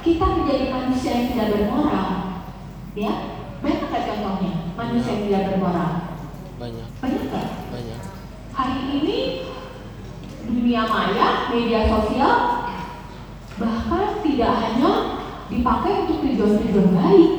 [0.00, 2.10] kita menjadi manusia yang tidak bermoral.
[2.94, 3.12] Ya
[3.60, 4.52] banyak nggak contohnya?
[4.78, 5.92] Manusia yang tidak bermoral?
[6.56, 7.48] Banyak, banyak nggak?
[7.72, 8.00] Banyak.
[8.50, 9.18] hari ini
[10.44, 12.34] dunia dunia maya, media sosial,
[13.56, 14.92] bahkan tidak hanya
[15.48, 17.30] dipakai untuk tujuan-tujuan baik,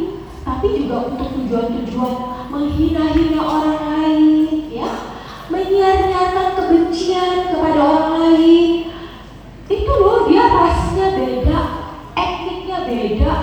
[0.41, 2.13] tapi juga untuk tujuan-tujuan
[2.49, 4.23] menghina-hina orang lain,
[4.73, 5.10] ya,
[5.51, 8.87] menyiar-nyiarkan kebencian kepada orang lain.
[9.67, 11.59] Itu loh dia rasnya beda,
[12.15, 13.33] etniknya beda,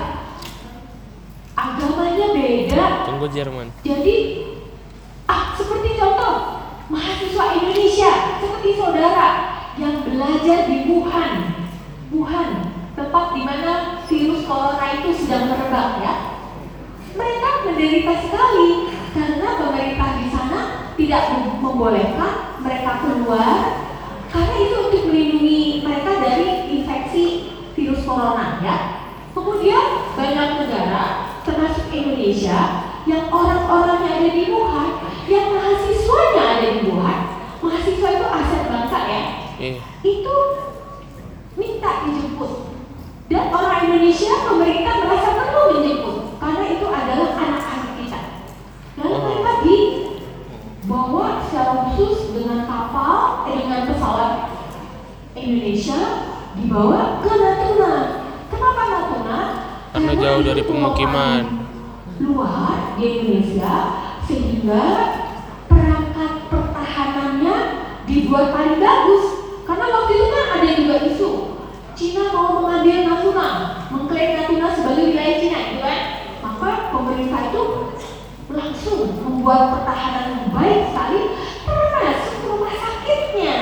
[1.56, 3.68] agamanya beda, Tunggu Jerman.
[3.80, 4.16] jadi,
[5.24, 9.28] ah seperti contoh mahasiswa Indonesia seperti saudara
[9.80, 11.32] yang belajar di Wuhan,
[12.12, 12.50] Wuhan
[12.92, 16.14] tempat di mana virus corona itu sedang merebak ya.
[17.16, 18.68] Mereka menderita sekali
[19.16, 20.61] karena pemerintah di sana
[20.99, 23.55] tidak mem- membolehkan mereka keluar
[24.28, 27.24] karena itu untuk melindungi mereka dari infeksi
[27.72, 28.76] virus corona ya.
[29.30, 31.05] Kemudian banyak negara
[31.46, 34.90] termasuk Indonesia yang orang-orang yang ada di Wuhan,
[35.30, 37.18] yang mahasiswanya ada di Wuhan,
[37.62, 39.22] mahasiswa itu aset bangsa ya,
[39.57, 39.80] Iya.
[40.03, 40.34] itu
[41.55, 42.53] minta dijemput.
[43.28, 48.20] Dan orang Indonesia, pemerintah merasa perlu menjemput karena itu adalah anak-anak kita.
[48.99, 49.20] Lalu Oh.
[49.24, 49.53] mereka
[50.89, 54.57] dibawa secara khusus dengan kapal, eh, dengan pesawat
[55.36, 56.01] Indonesia
[56.57, 57.95] dibawa ke Natuna.
[58.49, 59.39] Kenapa Natuna?
[59.93, 61.68] Karena jauh dari pemukiman.
[62.24, 63.74] luar di Indonesia
[64.24, 64.84] sehingga
[65.68, 67.57] perangkat pertahanannya
[68.09, 69.24] dibuat paling bagus
[69.68, 71.30] karena waktu itu kan ada juga isu
[71.95, 73.49] Cina mau mengambil Natuna
[73.95, 76.01] mengklaim Natuna sebagai wilayah Cina gitu kan
[76.43, 77.62] maka pemerintah itu
[78.49, 81.20] langsung membuat pertahanan yang baik sekali
[81.68, 83.57] termasuk rumah sakitnya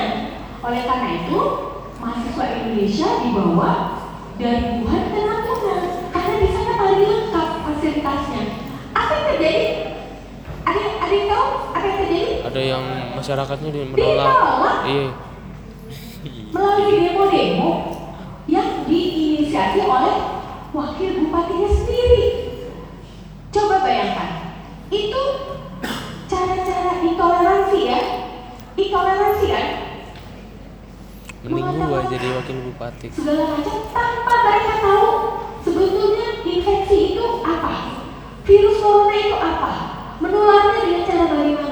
[0.63, 1.39] oleh karena itu
[1.99, 3.71] mahasiswa Indonesia dibawa
[4.39, 5.77] dari Wuhan ke Natuna
[6.13, 8.43] karena di sana paling lengkap fasilitasnya
[8.95, 9.65] apa yang terjadi
[10.63, 12.83] ada ada yang tahu apa yang terjadi Ada yang
[13.15, 13.91] masyarakatnya menolak.
[13.91, 14.75] Ditolak?
[14.87, 15.07] Iya.
[16.47, 17.69] melalui demo-demo
[18.47, 20.15] yang diinisiasi oleh
[20.71, 22.23] wakil bupatinya sendiri.
[23.51, 24.29] Coba bayangkan,
[24.91, 25.23] itu
[26.27, 27.99] cara-cara intoleransi ya,
[28.75, 29.67] intoleransi kan?
[31.47, 33.07] Mending gua jadi wakil bupati.
[33.09, 35.09] Segala macam tanpa mereka tahu
[35.65, 38.05] sebetulnya infeksi itu apa,
[38.45, 39.71] virus corona itu apa,
[40.21, 41.66] menularnya dengan cara bagaimana.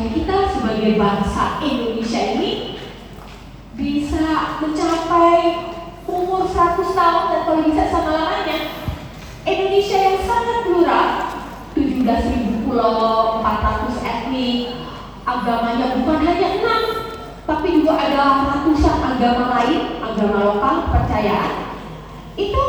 [0.00, 2.80] Supaya kita sebagai bangsa Indonesia ini
[3.76, 5.60] bisa mencapai
[6.08, 8.80] umur 100 tahun dan kalau bisa sama lamanya
[9.44, 11.08] Indonesia yang sangat plural
[11.76, 14.88] 17.000 pulau, 400 etnik
[15.28, 16.82] agamanya bukan hanya enam
[17.44, 21.76] tapi juga ada ratusan agama lain agama lokal, kepercayaan
[22.40, 22.62] itu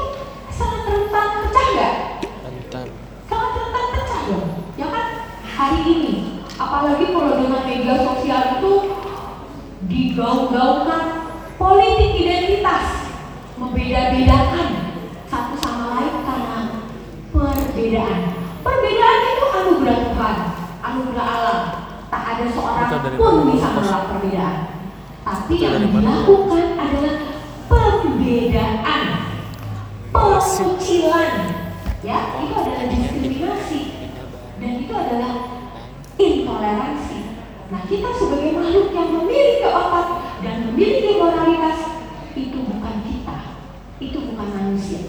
[0.51, 1.95] sangat rentan pecah nggak?
[2.43, 2.87] Rentan.
[3.31, 5.05] sangat rentan pecah dong ya kan
[5.47, 6.20] hari ini
[6.71, 8.73] apalagi kalau dengan media sosial itu
[9.91, 11.03] digaung-gaungkan
[11.59, 13.11] politik identitas
[13.59, 14.95] membeda-bedakan
[15.27, 16.59] satu sama lain karena
[17.35, 18.19] perbedaan.
[18.63, 20.35] Perbedaan itu anugerah Tuhan
[20.79, 21.59] anugerah alam
[22.07, 22.87] tak ada seorang
[23.19, 24.59] pun bisa menolak perbedaan.
[25.27, 27.15] Tapi yang dilakukan adalah
[27.67, 29.01] pembedaan
[30.15, 31.31] pengucilan.
[31.99, 33.81] Ya itu adalah diskriminasi.
[34.55, 35.50] Dan itu adalah
[37.71, 40.07] nah kita sebagai makhluk yang memiliki otak
[40.43, 41.79] dan memiliki moralitas
[42.35, 43.37] itu bukan kita.
[44.01, 45.01] Itu bukan manusia.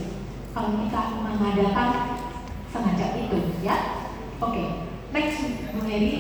[0.55, 1.91] Kalau kita mengadakan
[2.71, 3.77] semacam itu ya?
[4.39, 4.63] Oke
[5.11, 5.43] next
[5.75, 6.15] Bu Heri.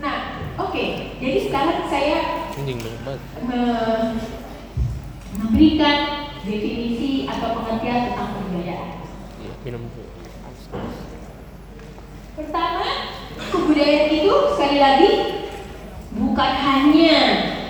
[0.00, 0.16] Nah
[0.56, 0.84] oke.
[1.20, 2.48] Jadi sekarang saya
[3.44, 4.16] me-
[5.32, 5.98] memberikan
[6.42, 8.90] definisi atau pengertian tentang kebudayaan.
[9.38, 9.82] Iya, minum.
[9.86, 10.10] Dulu.
[12.32, 12.84] Pertama,
[13.82, 15.10] kebudayaan itu sekali lagi
[16.14, 17.18] bukan hanya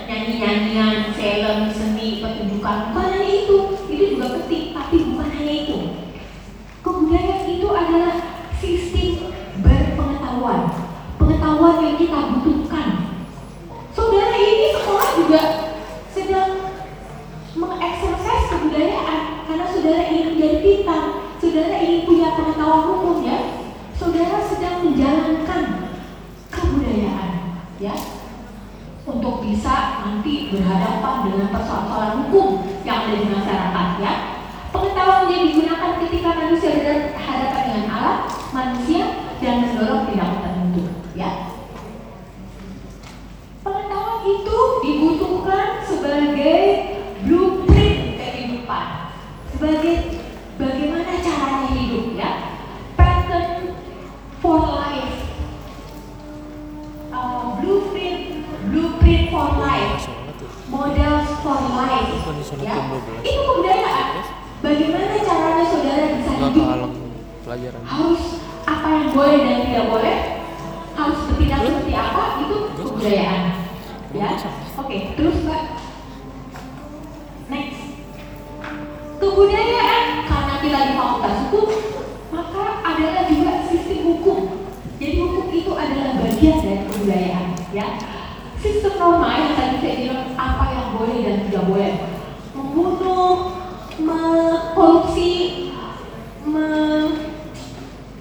[0.05, 3.57] nyanyi-nyanyian, film, seni, pertunjukan, bukan hanya itu.
[3.89, 5.79] Itu juga penting, tapi bukan hanya itu.
[6.85, 8.15] Kebudayaan itu adalah
[8.61, 9.33] sistem
[9.65, 10.61] berpengetahuan,
[11.17, 12.89] pengetahuan yang kita butuhkan.
[13.97, 15.43] Saudara ini sekolah juga
[16.13, 16.77] sedang
[17.57, 21.03] mengeksersis kebudayaan karena saudara ingin menjadi pintar,
[21.41, 23.39] saudara ingin punya pengetahuan hukum ya,
[23.97, 25.92] saudara sedang menjalankan
[26.93, 27.33] kebudayaan
[27.81, 27.97] ya
[29.09, 34.15] untuk bisa nanti berhadapan dengan persoalan hukum yang ada di masyarakat ya.
[34.73, 38.19] Pengetahuan yang digunakan ketika manusia berhadapan dengan alam,
[38.53, 39.03] manusia
[39.41, 40.85] dan mendorong tindakan tertentu
[41.17, 41.31] ya.
[43.65, 46.61] Pengetahuan itu dibutuhkan sebagai
[47.25, 48.87] blueprint kehidupan,
[49.51, 50.12] sebagai
[67.53, 67.83] pelajaran.
[67.85, 68.23] harus
[68.65, 70.17] apa yang boleh dan tidak boleh
[70.93, 73.43] harus bertindak seperti apa itu kebudayaan.
[74.13, 74.29] Ya?
[74.77, 75.63] oke terus mbak.
[77.53, 77.81] Next.
[79.21, 81.69] Kebudayaan karena kita di fakultas hukum
[82.33, 84.39] maka adalah juga sistem hukum.
[84.97, 87.47] Jadi hukum itu adalah bagian dari kebudayaan
[87.77, 87.87] ya.
[88.63, 91.93] Sistem norma yang tadi saya bilang apa yang boleh dan tidak boleh
[92.55, 93.59] membunuh
[93.99, 95.31] mengkorupsi
[96.47, 97.33] me-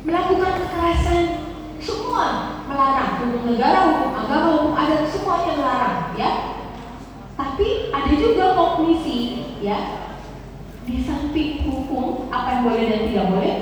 [0.01, 1.23] melakukan kekerasan
[1.77, 6.29] semua melarang hukum negara hukum agama hukum adat semuanya melarang ya
[7.37, 9.17] tapi ada juga kognisi
[9.61, 10.09] ya
[10.81, 13.53] di samping hukum apa yang boleh dan tidak boleh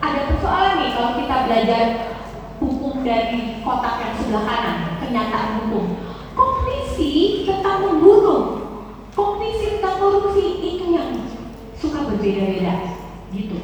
[0.00, 1.84] ada persoalan nih kalau kita belajar
[2.56, 5.84] hukum dari kotak yang sebelah kanan kenyataan hukum
[6.32, 8.40] kognisi tentang membunuh
[9.12, 11.12] kognisi tentang korupsi itu yang
[11.76, 12.96] suka berbeda-beda
[13.36, 13.60] gitu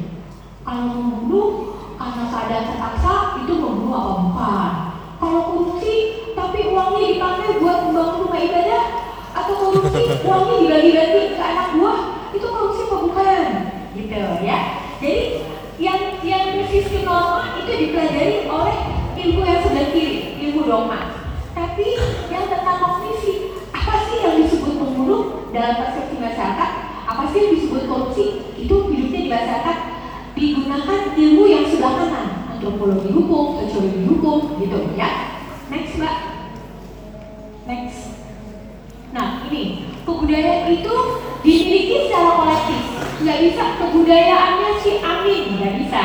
[0.61, 1.49] kalau membunuh
[1.99, 4.71] karena keadaan terpaksa itu membunuh apa bukan
[5.19, 5.95] kalau korupsi
[6.31, 8.83] tapi uangnya dipakai buat membangun rumah ibadah
[9.35, 11.99] atau korupsi uangnya dibagi-bagi ke anak buah
[12.31, 13.45] itu korupsi apa bukan
[13.95, 14.57] gitu ya
[14.99, 15.21] jadi
[15.79, 18.77] yang yang sistem norma itu dipelajari oleh
[19.15, 20.99] ilmu yang sebelah kiri ilmu dogma
[21.51, 21.87] tapi
[22.31, 23.33] yang tentang kognisi
[23.71, 26.69] apa sih yang disebut pembunuh dalam persepsi masyarakat
[27.05, 29.77] apa sih yang disebut korupsi itu hidupnya di masyarakat
[30.39, 35.35] digunakan ilmu yang sebelah kanan antropologi hukum sosiologi hukum gitu ya
[35.67, 36.15] next mbak
[37.67, 37.99] next
[39.11, 40.95] nah ini kebudayaan itu
[41.41, 42.81] dimiliki secara kolektif
[43.19, 46.03] nggak bisa kebudayaannya si Amin nggak bisa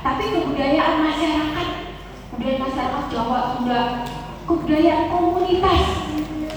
[0.00, 1.68] tapi kebudayaan masyarakat
[2.32, 3.80] kebudayaan masyarakat Jawa Sunda
[4.42, 5.82] kebudayaan komunitas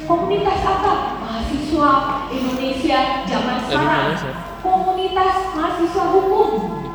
[0.08, 1.92] komunitas apa mahasiswa
[2.32, 4.32] Indonesia zaman Dari sekarang Indonesia.
[4.64, 6.50] komunitas mahasiswa hukum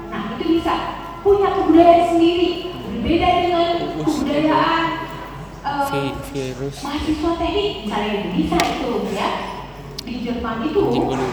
[0.09, 0.75] nah itu bisa
[1.21, 2.49] punya kebudayaan sendiri.
[2.97, 3.69] Berbeda dengan
[3.99, 4.85] kebudayaan
[5.87, 6.77] Vi- virus.
[6.81, 7.71] mahasiswa teknik.
[7.85, 9.31] Misalnya itu bisa itu ya.
[10.07, 10.81] Di Jerman itu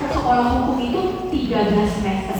[0.09, 2.36] sekolah hukum itu 13 semester.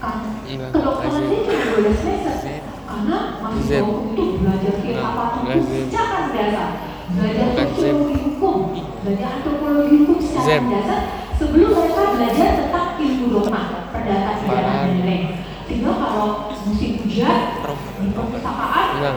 [0.00, 2.34] Kan Enggak, kedokteran itu cuma 12 semester.
[2.82, 5.24] Karena mahasiswa hukum itu belajar kayak Enggak, apa
[5.62, 5.70] Z.
[5.86, 6.70] secara dasar.
[7.10, 8.56] Belajar sosiologi hukum.
[9.00, 11.00] Belajar antropologi hukum secara dasar
[11.38, 15.22] sebelum mereka belajar tentang ilmu dogma perdata pidana dan lain-lain
[15.70, 17.62] sehingga kalau musim hujan
[18.02, 19.14] di perpustakaan yang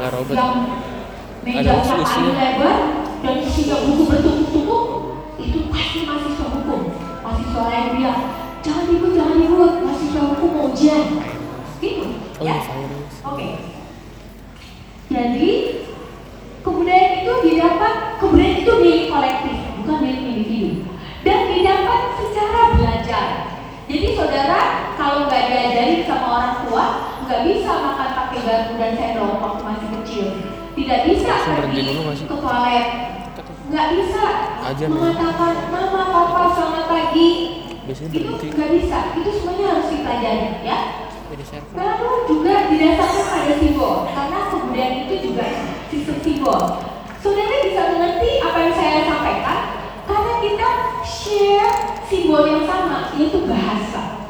[1.42, 2.30] meja kayu usia.
[2.30, 2.78] lebar
[3.26, 4.84] dan isinya buku bertumpuk-tumpuk
[5.42, 6.82] itu pasti mahasiswa hukum.
[7.26, 8.22] Mahasiswa lain bilang
[8.62, 11.04] jangan ribut jangan ribut mahasiswa hukum mau ujian.
[11.82, 12.06] Gitu.
[12.38, 12.54] Oh ya.
[12.54, 13.14] iya virus.
[13.26, 13.50] oke.
[15.10, 15.52] Jadi
[25.74, 26.86] diajarin sama orang tua
[27.26, 30.26] nggak bisa makan pakai garpu dan sendok waktu masih kecil.
[30.78, 31.82] Tidak bisa pergi
[32.30, 32.88] ke toilet.
[33.74, 34.26] Nggak bisa.
[34.70, 37.30] Aja, mengatakan mama papa selamat pagi.
[37.90, 38.98] Biasanya itu nggak bisa.
[39.18, 40.78] Itu semuanya harus dipelajari ya.
[41.74, 45.46] Lalu juga didasarkan pada simbol karena kemudian itu juga
[45.90, 46.62] sistem simbol.
[47.18, 49.60] Saudara bisa mengerti apa yang saya sampaikan?
[50.06, 50.70] Karena kita
[51.02, 51.74] share
[52.06, 54.23] simbol yang sama yaitu bahasa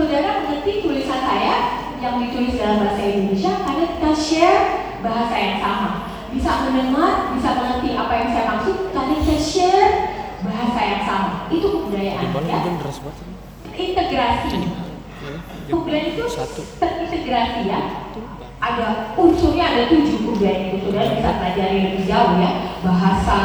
[0.00, 1.54] saudara mengerti tulisan saya
[2.00, 3.52] yang ditulis dalam bahasa Indonesia?
[3.60, 4.64] Karena kita share
[5.04, 5.90] bahasa yang sama.
[6.32, 9.92] Bisa mendengar, bisa mengerti apa yang saya maksud karena kita share
[10.40, 11.32] bahasa yang sama.
[11.52, 12.58] Itu kebudayaan ya?
[13.76, 14.48] Integrasi.
[14.56, 15.36] Ya,
[15.68, 16.62] kebudayaan itu satu.
[16.80, 17.80] terintegrasi ya?
[18.60, 20.76] Ada unsurnya ada tujuh kebudayaan itu.
[20.88, 22.50] Saudara bisa pelajari lebih jauh ya?
[22.80, 23.40] Bahasa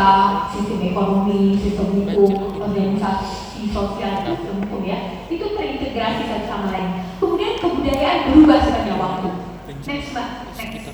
[0.56, 2.32] sistem ekonomi sistem hukum
[2.64, 5.20] organisasi sosial sistem hukum ya?
[5.28, 6.90] Itu terintegrasi satu sama lain.
[7.16, 9.30] Kemudian kebudayaan berubah sepanjang waktu.
[9.86, 10.28] Next mbak
[10.58, 10.88] next.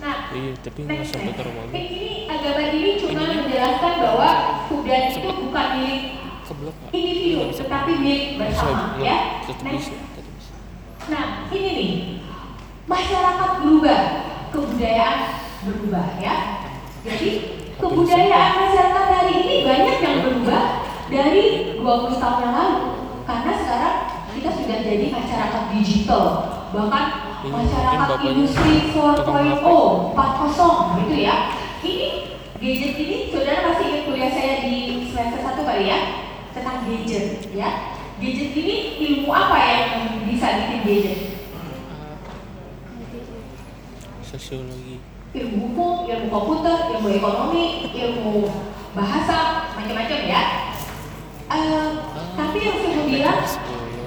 [0.00, 1.62] nah Iya, tapi next sampai ke rumah.
[1.70, 4.30] Ini- ini agama ini cuma menjelaskan bahwa
[4.68, 6.02] kebudayaan itu bukan milik
[6.92, 7.62] individu bisa.
[7.64, 9.16] tetapi milik bersama ya.
[9.46, 9.88] Tetap next.
[9.94, 10.54] bisa.
[11.08, 11.92] Nah, ini nih.
[12.84, 14.00] Masyarakat berubah,
[14.52, 15.18] kebudayaan
[15.64, 16.34] berubah ya.
[17.00, 17.30] Jadi,
[17.80, 20.62] kebudayaan masyarakat hari ini banyak yang berubah
[21.08, 21.44] dari
[21.80, 22.93] 20 tahun yang lalu.
[23.24, 23.96] Karena sekarang
[24.36, 26.24] kita sudah jadi masyarakat digital.
[26.76, 27.04] Bahkan
[27.48, 31.56] masyarakat industri tukang 4.0, 4.0 gitu ya.
[31.80, 32.08] Ini
[32.60, 35.98] gadget ini saudara masih ingat kuliah saya di semester 1 kali ya?
[36.52, 37.96] Tentang gadget ya.
[38.20, 38.76] Gadget ini
[39.08, 39.84] ilmu apa yang
[40.28, 41.18] bisa bikin gadget?
[44.20, 45.00] Sosiologi.
[45.34, 48.46] Ilmu hukum, ilmu komputer, ilmu ekonomi, ilmu
[48.94, 50.42] bahasa, macam-macam ya.
[51.54, 51.86] Eh,
[52.34, 53.42] tapi yang saya mau bilang,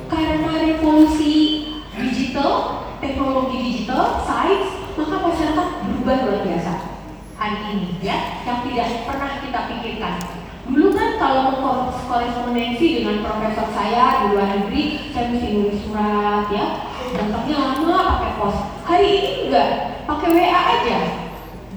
[0.08, 1.36] karena revolusi
[1.96, 2.52] digital,
[3.00, 6.74] teknologi digital, sains, maka masyarakat berubah luar biasa
[7.38, 10.16] hari ini ya, yang tidak pernah kita pikirkan.
[10.68, 16.52] Dulu kan kalau mau korespondensi dengan profesor saya di luar negeri, saya mesti nulis surat
[16.52, 16.66] ya,
[17.16, 18.58] datangnya lama pakai pos.
[18.84, 19.70] Hari ini enggak,
[20.04, 21.00] pakai WA aja.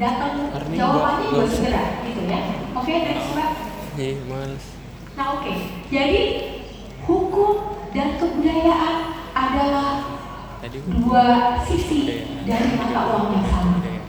[0.01, 2.40] Datang jawabannya juga segera, gitu ya.
[2.72, 3.51] Oke, next Mbak.
[4.01, 4.64] Iya, males.
[5.20, 5.52] Nah oke,
[5.92, 6.22] jadi
[7.04, 10.16] hukum dan kebudayaan adalah
[10.64, 13.84] dua sisi dari mata uang yang sama.
[13.84, 14.00] budaya.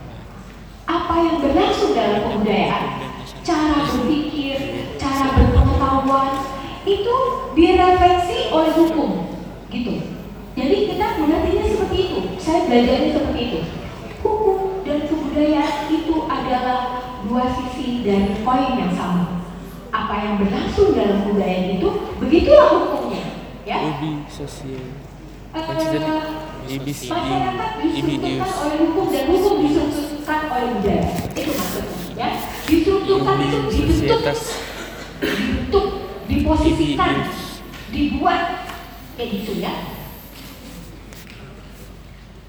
[0.88, 3.12] Apa yang berlangsung dalam kebudayaan,
[3.43, 4.55] cara berpikir,
[4.95, 6.47] cara berpengetahuan,
[6.88, 7.16] itu
[7.59, 9.36] direfleksi oleh hukum,
[9.68, 10.16] gitu.
[10.55, 12.20] Jadi kita mengertinya seperti itu.
[12.39, 13.59] Saya belajarnya seperti itu.
[14.24, 19.41] Hukum dan kebudayaan itu adalah dua sisi dari koin yang sama.
[19.92, 21.89] Apa yang berlangsung dalam kebudayaan itu,
[22.24, 23.24] begitulah hukumnya,
[23.68, 23.78] ya.
[23.84, 25.12] Ubi sosial.
[26.72, 27.12] IBC.
[27.12, 28.24] masyarakat IBIUS.
[28.24, 32.30] distrukturkan oleh hukum dan hukum distrukturkan oleh budaya itu maksudnya ya
[32.64, 34.22] distrukturkan itu dibentuk
[35.20, 35.86] dibentuk
[36.32, 37.16] diposisikan
[37.92, 38.44] dibuat
[39.20, 39.74] kayak gitu ya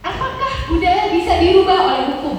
[0.07, 2.37] apakah budaya bisa dirubah oleh hukum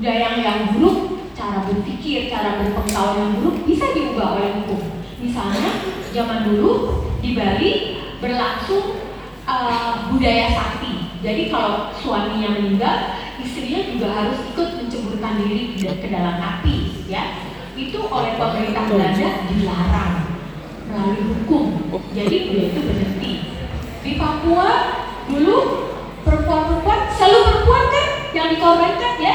[0.00, 5.02] budaya yang buruk cara berpikir cara berpengetahuan yang buruk bisa diubah oleh hukum.
[5.18, 5.70] Misalnya
[6.14, 7.70] zaman dulu di Bali
[8.22, 9.02] berlangsung
[9.42, 11.18] uh, budaya sakti.
[11.18, 17.42] Jadi kalau suaminya meninggal istrinya juga harus ikut menceburkan diri ke dalam api ya.
[17.74, 20.14] Itu oleh pemerintah Belanda dilarang
[20.86, 21.90] melalui hukum.
[22.14, 23.32] Jadi budaya itu berhenti.
[24.02, 24.70] Di Papua
[25.26, 25.58] dulu
[26.22, 29.34] perempuan-perempuan selalu perempuan kan yang dikorbankan ya?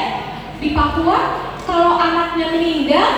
[0.60, 3.08] Di Papua kalau anaknya meninggal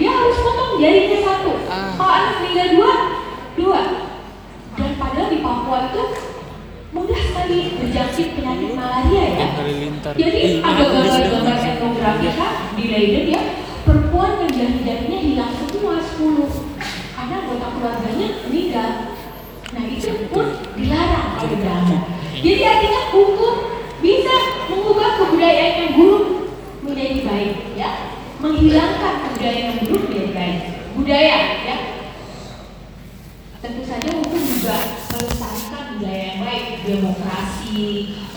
[0.00, 1.52] dia harus potong jarinya satu.
[1.68, 1.92] Ah.
[2.00, 2.92] kalau anak meninggal dua
[3.60, 3.80] dua.
[4.80, 6.02] Dan padahal di Papua itu
[6.96, 9.48] mudah sekali berjangkit penyakit malaria ya.
[10.16, 11.04] Jadi Ih, ada sudah.
[11.04, 12.48] gambar-gambar etnografika
[12.80, 13.42] di Leiden ya
[13.84, 16.48] perempuan yang jari-jarinya hilang semua 10
[17.12, 18.90] karena anggota keluarganya meninggal.
[19.70, 21.98] Nah itu pun dilarang oleh Belanda
[22.40, 23.54] jadi artinya hukum
[24.00, 24.34] bisa
[24.72, 26.39] mengubah kebudayaan yang buruk
[26.84, 27.90] menjadi baik ya.
[28.40, 30.58] Menghilangkan kebudayaan yang buruk menjadi baik.
[30.96, 31.76] Budaya ya.
[33.60, 34.76] Tentu saja hukum juga
[35.12, 36.64] melestarikan budaya yang baik.
[36.80, 37.80] Demokrasi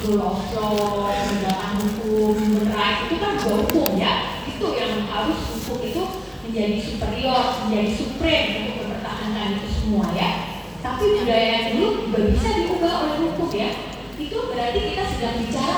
[0.03, 2.35] rule of law penegakan hukum
[2.67, 4.13] rights itu kan juga hukum ya.
[4.43, 6.03] Itu yang harus hukum itu
[6.43, 10.31] menjadi superior menjadi supreme untuk mempertahankan itu semua ya.
[10.83, 13.69] Tapi budaya yang dulu juga bisa diubah oleh hukum ya.
[14.19, 15.75] Itu berarti kita sedang bicara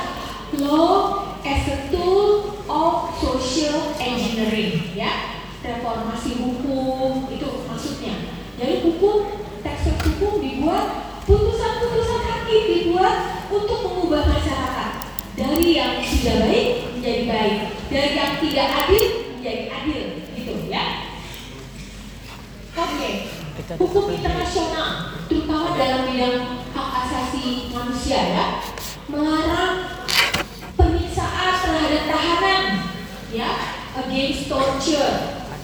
[0.57, 5.41] law as a tool of social engineering ya.
[5.65, 8.29] Reformasi hukum itu maksudnya.
[8.61, 10.85] Jadi hukum teks hukum dibuat
[11.25, 14.91] putusan-putusan hakim dibuat untuk mengubah masyarakat.
[15.35, 17.55] Dari yang sudah baik menjadi baik.
[17.89, 19.05] Dari yang tidak adil
[19.37, 20.01] menjadi adil
[20.37, 20.85] gitu ya.
[22.75, 23.13] Oke okay.
[23.79, 26.37] hukum internasional terutama dalam bidang
[26.75, 28.45] hak asasi manusia ya
[29.09, 30.04] melarang
[32.25, 32.63] tahanan,
[33.29, 33.49] ya,
[34.01, 35.13] against torture.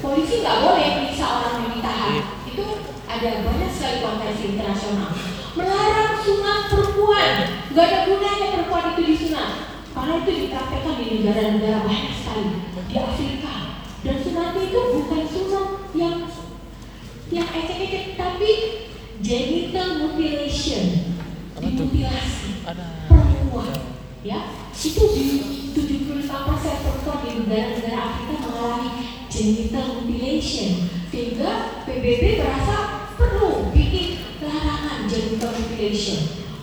[0.01, 2.21] Polisi nggak boleh menyiksa orang yang ditahan.
[2.45, 2.65] Itu
[3.05, 5.09] ada banyak sekali konvensi internasional.
[5.57, 7.33] Melarang sunat perempuan,
[7.69, 9.49] nggak ada gunanya perempuan itu disunat.
[9.91, 12.45] Karena itu dipraktekkan di negara-negara banyak sekali
[12.89, 13.53] di Afrika.
[14.01, 16.17] Dan sunatnya itu bukan sunat yang
[17.29, 18.51] yang ecek-ecek tapi
[19.21, 21.15] genital mutilation
[21.61, 23.90] dimutilasi perempuan
[24.21, 25.25] ya itu di
[25.73, 26.29] 75%
[26.61, 28.89] perempuan di negara-negara Afrika mengalami
[29.33, 36.21] genital mutilation sehingga PBB merasa perlu bikin larangan genital mutilation.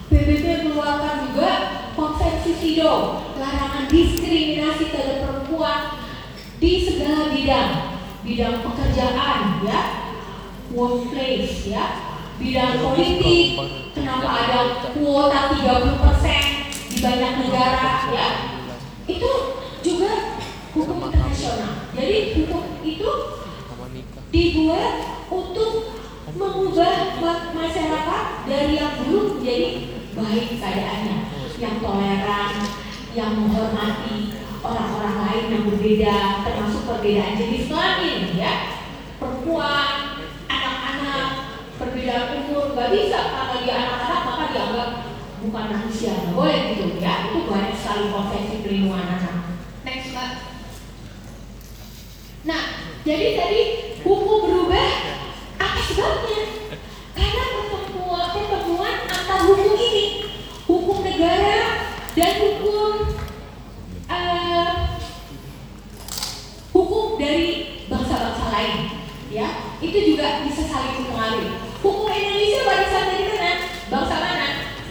[0.08, 1.50] PBB mengeluarkan juga
[1.98, 2.94] konvensi SIDO
[3.36, 5.80] larangan diskriminasi terhadap perempuan
[6.62, 7.70] di segala bidang.
[8.22, 9.80] Bidang pekerjaan ya.
[10.72, 11.84] Workplace ya.
[12.38, 13.58] Bidang politik
[13.98, 14.60] kenapa ada
[14.94, 16.57] kuota 30%
[16.98, 18.28] banyak negara ya.
[19.08, 19.30] Itu
[19.80, 20.12] juga
[20.74, 21.88] hukum internasional.
[21.94, 23.10] Jadi hukum itu
[24.28, 24.94] dibuat
[25.32, 25.72] untuk
[26.36, 29.68] mengubah ma- masyarakat dari yang buruk menjadi
[30.12, 31.18] baik keadaannya.
[31.58, 32.52] Yang toleran
[33.16, 38.54] yang menghormati orang-orang lain yang berbeda termasuk perbedaan jenis kelamin ya.
[39.18, 41.26] Perempuan anak-anak
[41.80, 44.17] perbedaan umur nggak bisa kalau dia anak-anak
[45.38, 49.34] bukan manusia nggak boleh gitu ya itu banyak sekali konvensi perlindungan anak
[49.86, 50.48] next mbak
[52.46, 52.64] Nah,
[53.02, 53.60] jadi tadi
[54.06, 54.88] hukum berubah
[55.58, 56.40] apa sebabnya?
[57.18, 60.04] Karena pertemuan, pertemuan antar hukum ini,
[60.64, 61.60] hukum negara
[62.14, 63.20] dan hukum
[64.06, 64.70] eh,
[66.72, 67.48] hukum dari
[67.90, 68.78] bangsa-bangsa lain,
[69.34, 71.52] ya itu juga bisa saling mempengaruhi.
[71.84, 73.52] Hukum Indonesia saat ini mana?
[73.92, 74.48] Bangsa mana?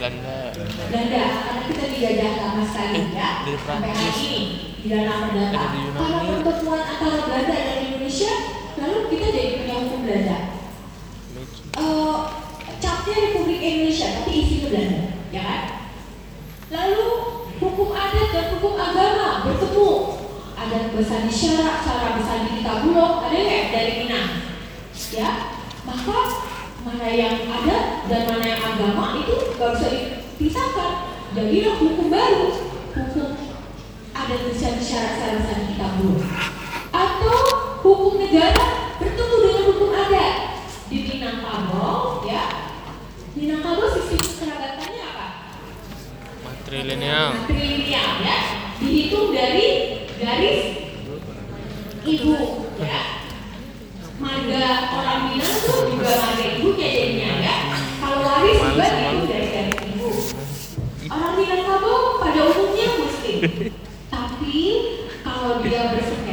[0.07, 0.63] Belanda.
[0.87, 4.23] Belanda karena kita dijajah lama sekali ya Dari sampai hari Prancis.
[4.23, 4.41] ini
[4.79, 5.57] di dalam perdata.
[5.57, 5.99] Ada di Yunani.
[5.99, 8.33] Kalau pertemuan antara Belanda dan Indonesia,
[8.79, 10.37] lalu kita jadi punya hukum Belanda.
[11.77, 12.17] Eh,
[12.77, 15.61] capnya Republik Indonesia tapi isinya Belanda, ya kan?
[16.67, 17.03] Lalu
[17.59, 19.89] hukum adat dan hukum agama bertemu.
[20.57, 24.29] Ada bersandi syarak, cara bersandi kita bulog, ada ya dari Minang.
[25.07, 25.29] Ya,
[25.87, 26.17] maka
[26.87, 30.91] mana yang adat dan mana yang agama itu gak bisa dipisahkan.
[31.35, 32.55] Jadilah hukum baru,
[32.95, 33.29] hukum
[34.79, 36.23] syarak, cara bersandi kita bulog.
[36.95, 37.37] Atau
[37.83, 40.35] hukum negara bertemu dengan hukum adat
[40.87, 42.45] di Minangkabau, ya.
[43.35, 45.27] Minangkabau sistem kerabatannya apa?
[46.47, 47.27] Matrilineal.
[47.43, 48.37] Matrilineal ya
[48.77, 49.67] dihitung dari
[50.21, 50.61] garis
[52.05, 52.33] ibu
[52.77, 53.26] ya
[54.17, 57.57] marga orang Minang tuh juga marga ibunya jadinya ya.
[58.01, 60.09] Kalau waris juga dihitung dari garis ibu.
[61.07, 63.39] Orang Minangkabau pada umumnya muslim.
[64.13, 64.57] Tapi
[65.21, 66.26] kalau dia bersengketa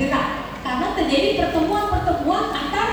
[0.00, 0.28] bergerak.
[0.64, 2.88] Karena terjadi pertemuan-pertemuan antar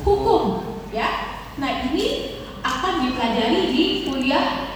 [0.00, 1.36] hukum ya.
[1.60, 4.72] Nah ini akan dipelajari di kuliah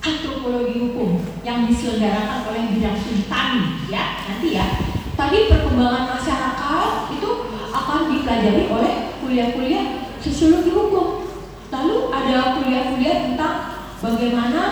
[0.00, 4.24] antropologi hukum yang diselenggarakan oleh bidang studi tani ya.
[4.24, 4.66] Nanti ya.
[5.12, 7.30] Tadi perkembangan masyarakat itu
[7.74, 9.84] akan dipelajari oleh kuliah-kuliah
[10.24, 11.28] sosiologi hukum.
[11.68, 13.54] Lalu ada kuliah-kuliah tentang
[14.00, 14.62] bagaimana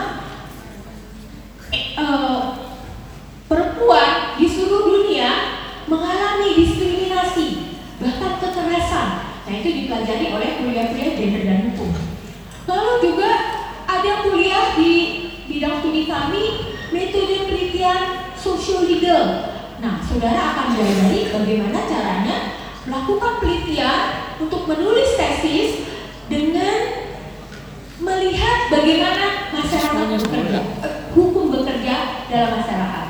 [1.75, 2.41] eh,
[3.51, 5.57] perempuan di seluruh dunia
[5.87, 9.09] mengalami diskriminasi bahkan kekerasan
[9.47, 11.91] nah itu dipelajari oleh kuliah-kuliah gender dan hukum.
[12.67, 13.31] Lalu juga
[13.87, 14.93] ada kuliah di
[15.47, 22.37] bidang studi kami metode penelitian sosial-legal nah saudara akan belajar bagaimana caranya
[22.89, 24.01] melakukan penelitian
[24.41, 25.85] untuk menulis tesis
[26.27, 27.07] dengan
[27.97, 30.61] melihat bagaimana masyarakat bekerja,
[31.17, 31.97] hukum bekerja
[32.29, 33.07] dalam masyarakat.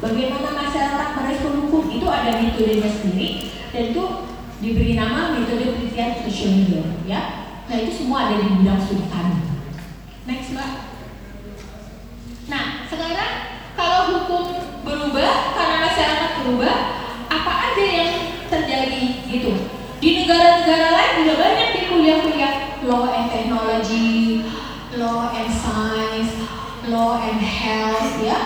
[0.00, 3.52] Bagaimana masyarakat merespon hukum itu ada metodenya sendiri.
[3.70, 4.04] Dan itu
[4.60, 7.20] diberi nama metode penelitian media, ya.
[7.64, 9.40] Nah itu semua ada di bidang studi kami.
[10.28, 10.70] Next mbak.
[12.52, 13.32] Nah sekarang
[13.72, 14.44] kalau hukum
[14.84, 16.76] berubah karena masyarakat berubah,
[17.32, 18.12] apa aja yang
[18.52, 19.52] terjadi gitu?
[20.00, 22.54] Di negara-negara lain juga banyak di kuliah-kuliah
[22.84, 24.44] law and technology,
[24.96, 26.32] law and science,
[26.88, 28.38] law and health, ya,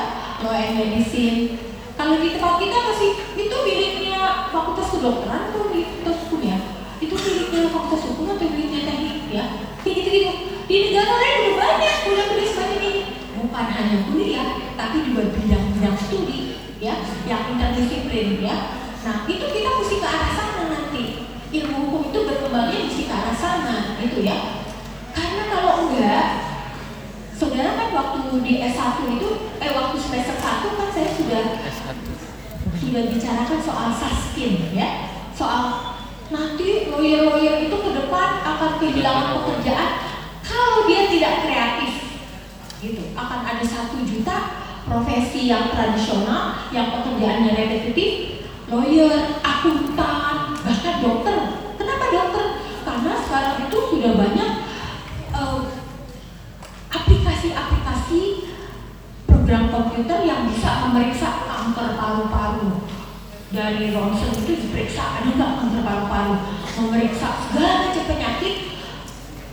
[0.43, 1.64] law and medicine.
[2.05, 6.61] Kalau di tempat kita masih itu miliknya fakultas kedokteran atau fakultas hukum ya?
[7.01, 9.45] Itu miliknya fakultas hukum atau miliknya teknik ya?
[9.81, 10.31] Kayak gitu-gitu.
[10.69, 13.03] Di negara lain juga banyak kuliah-kuliah semacam ini.
[13.41, 16.95] Bukan hanya kuliah, tapi juga bidang-bidang studi ya,
[17.25, 18.57] yang interdisiplin ya.
[19.01, 21.05] Nah itu kita mesti ke arah sana nanti.
[21.57, 24.69] Ilmu hukum itu berkembangnya mesti ke arah sana gitu ya.
[25.17, 26.54] Karena kalau enggak,
[27.35, 29.29] saudara kan waktu di S1 itu,
[29.59, 31.99] eh waktu semester 1 kan saya sudah S1
[32.79, 35.95] sudah bicarakan soal saskin ya, soal
[36.31, 39.91] nanti lawyer-lawyer itu ke depan akan kehilangan pekerjaan
[40.45, 41.93] kalau dia tidak kreatif
[42.85, 43.03] gitu.
[43.17, 44.37] Akan ada satu juta
[44.85, 51.39] profesi yang tradisional yang pekerjaannya repetitif, lawyer, akuntan, bahkan dokter.
[51.81, 52.47] Kenapa dokter?
[52.85, 54.51] Karena sekarang itu sudah banyak
[55.33, 55.61] eh,
[56.93, 58.23] aplikasi-aplikasi
[59.45, 62.81] program komputer yang bisa memeriksa kanker paru-paru.
[63.53, 66.37] Dari ronsen itu diperiksa ada nggak kanker paru-paru?
[66.81, 68.73] Memeriksa segala macam penyakit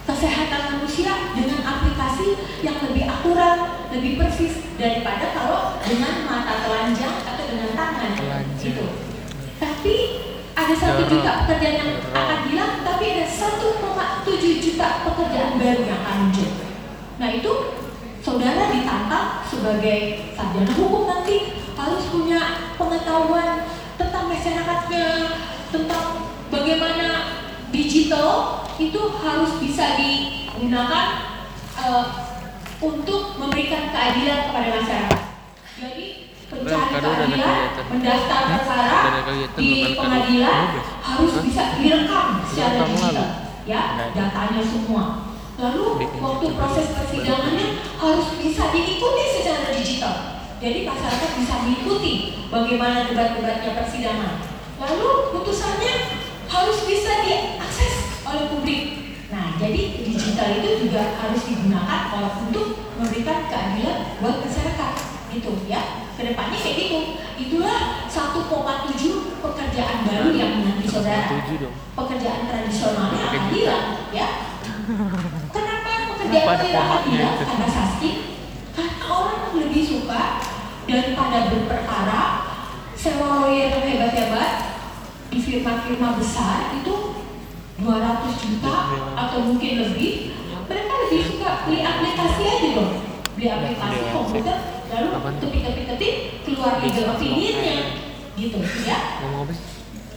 [0.08, 7.44] kesehatan manusia dengan aplikasi yang lebih akurat lebih persis daripada kalau dengan mata telanjang atau
[7.52, 8.12] dengan tangan.
[8.64, 8.86] Gitu.
[9.60, 9.96] Tapi
[10.56, 13.60] ada satu juta pekerjaan yang akan hilang tapi ada 1,7
[14.40, 16.52] juta pekerjaan baru yang akan muncul.
[17.20, 17.52] Nah itu
[18.32, 23.68] saudara ditantang sebagai sarjana hukum nanti harus punya pengetahuan
[23.99, 25.08] tentang masyarakatnya,
[25.68, 27.08] tentang bagaimana
[27.76, 31.08] digital itu harus bisa digunakan
[31.76, 32.06] eh,
[32.80, 35.22] untuk memberikan keadilan kepada masyarakat.
[35.76, 36.06] Jadi
[36.48, 37.60] pencari keadilan,
[37.91, 38.99] mendaftar perkara
[39.60, 40.60] di pengadilan
[41.03, 43.28] harus bisa direkam secara digital,
[43.68, 45.31] ya datanya semua.
[45.62, 50.16] Lalu waktu proses persidangannya harus bisa diikuti secara digital.
[50.58, 52.14] Jadi masyarakat bisa mengikuti
[52.50, 54.42] bagaimana debat-debatnya persidangan.
[54.82, 55.94] Lalu putusannya
[56.50, 58.82] harus bisa diakses oleh publik.
[59.30, 64.94] Nah, jadi digital itu juga harus digunakan oleh untuk memberikan keadilan buat masyarakat.
[65.30, 66.10] Gitu ya.
[66.18, 67.00] Ke depannya kayak gitu.
[67.38, 71.30] Itulah 1,7 pekerjaan baru yang nanti saudara
[71.94, 74.28] pekerjaan tradisionalnya hilang ya.
[76.32, 77.36] Kenapa pekerjaan Kenapa ada tidak akan komaknya hilang?
[77.36, 77.45] itu?
[77.45, 78.16] Karena saskin.
[78.72, 80.22] Karena orang lebih suka
[80.88, 82.22] daripada berperkara
[82.95, 84.52] sewa lawyer yang hebat-hebat
[85.28, 86.95] di firma-firma besar itu
[87.82, 88.76] 200 juta
[89.16, 90.12] atau mungkin lebih
[90.68, 92.91] mereka lebih suka beli aplikasi aja dong
[93.34, 94.58] beli aplikasi Iya, komputer
[94.91, 95.49] lalu Apaan tuh?
[95.49, 96.14] ketik-ketik
[96.45, 97.76] keluar legal opinionnya
[98.36, 98.99] gitu ya?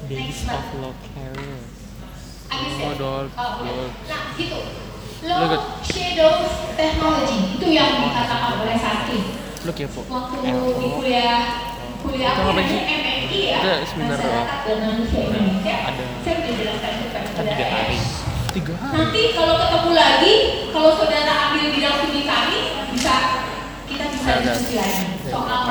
[0.05, 1.31] Next, of Law ya?
[2.55, 3.25] Oh, dol.
[3.33, 3.89] Dol.
[4.05, 4.61] Nah, gitu.
[5.25, 6.45] Look Low shadows
[6.75, 9.23] technology itu yang dikatakan oleh Saskin.
[9.65, 10.05] Lu kepo.
[10.05, 11.01] waktu Eh, di oh.
[11.01, 11.41] kuliah
[11.99, 16.53] kuliah Itu aku namanya MNI ya Itu seminar masyarakat dan manusia Indonesia ada- saya udah
[16.55, 17.97] jelaskan Kan saudara tiga hari.
[17.97, 18.05] ya.
[18.53, 18.93] Tiga hari.
[18.95, 20.33] nanti kalau ketemu lagi
[20.69, 22.59] kalau saudara ambil bidang studi kami
[22.93, 23.15] bisa
[23.89, 25.65] kita bisa diskusi lagi Ya, soal.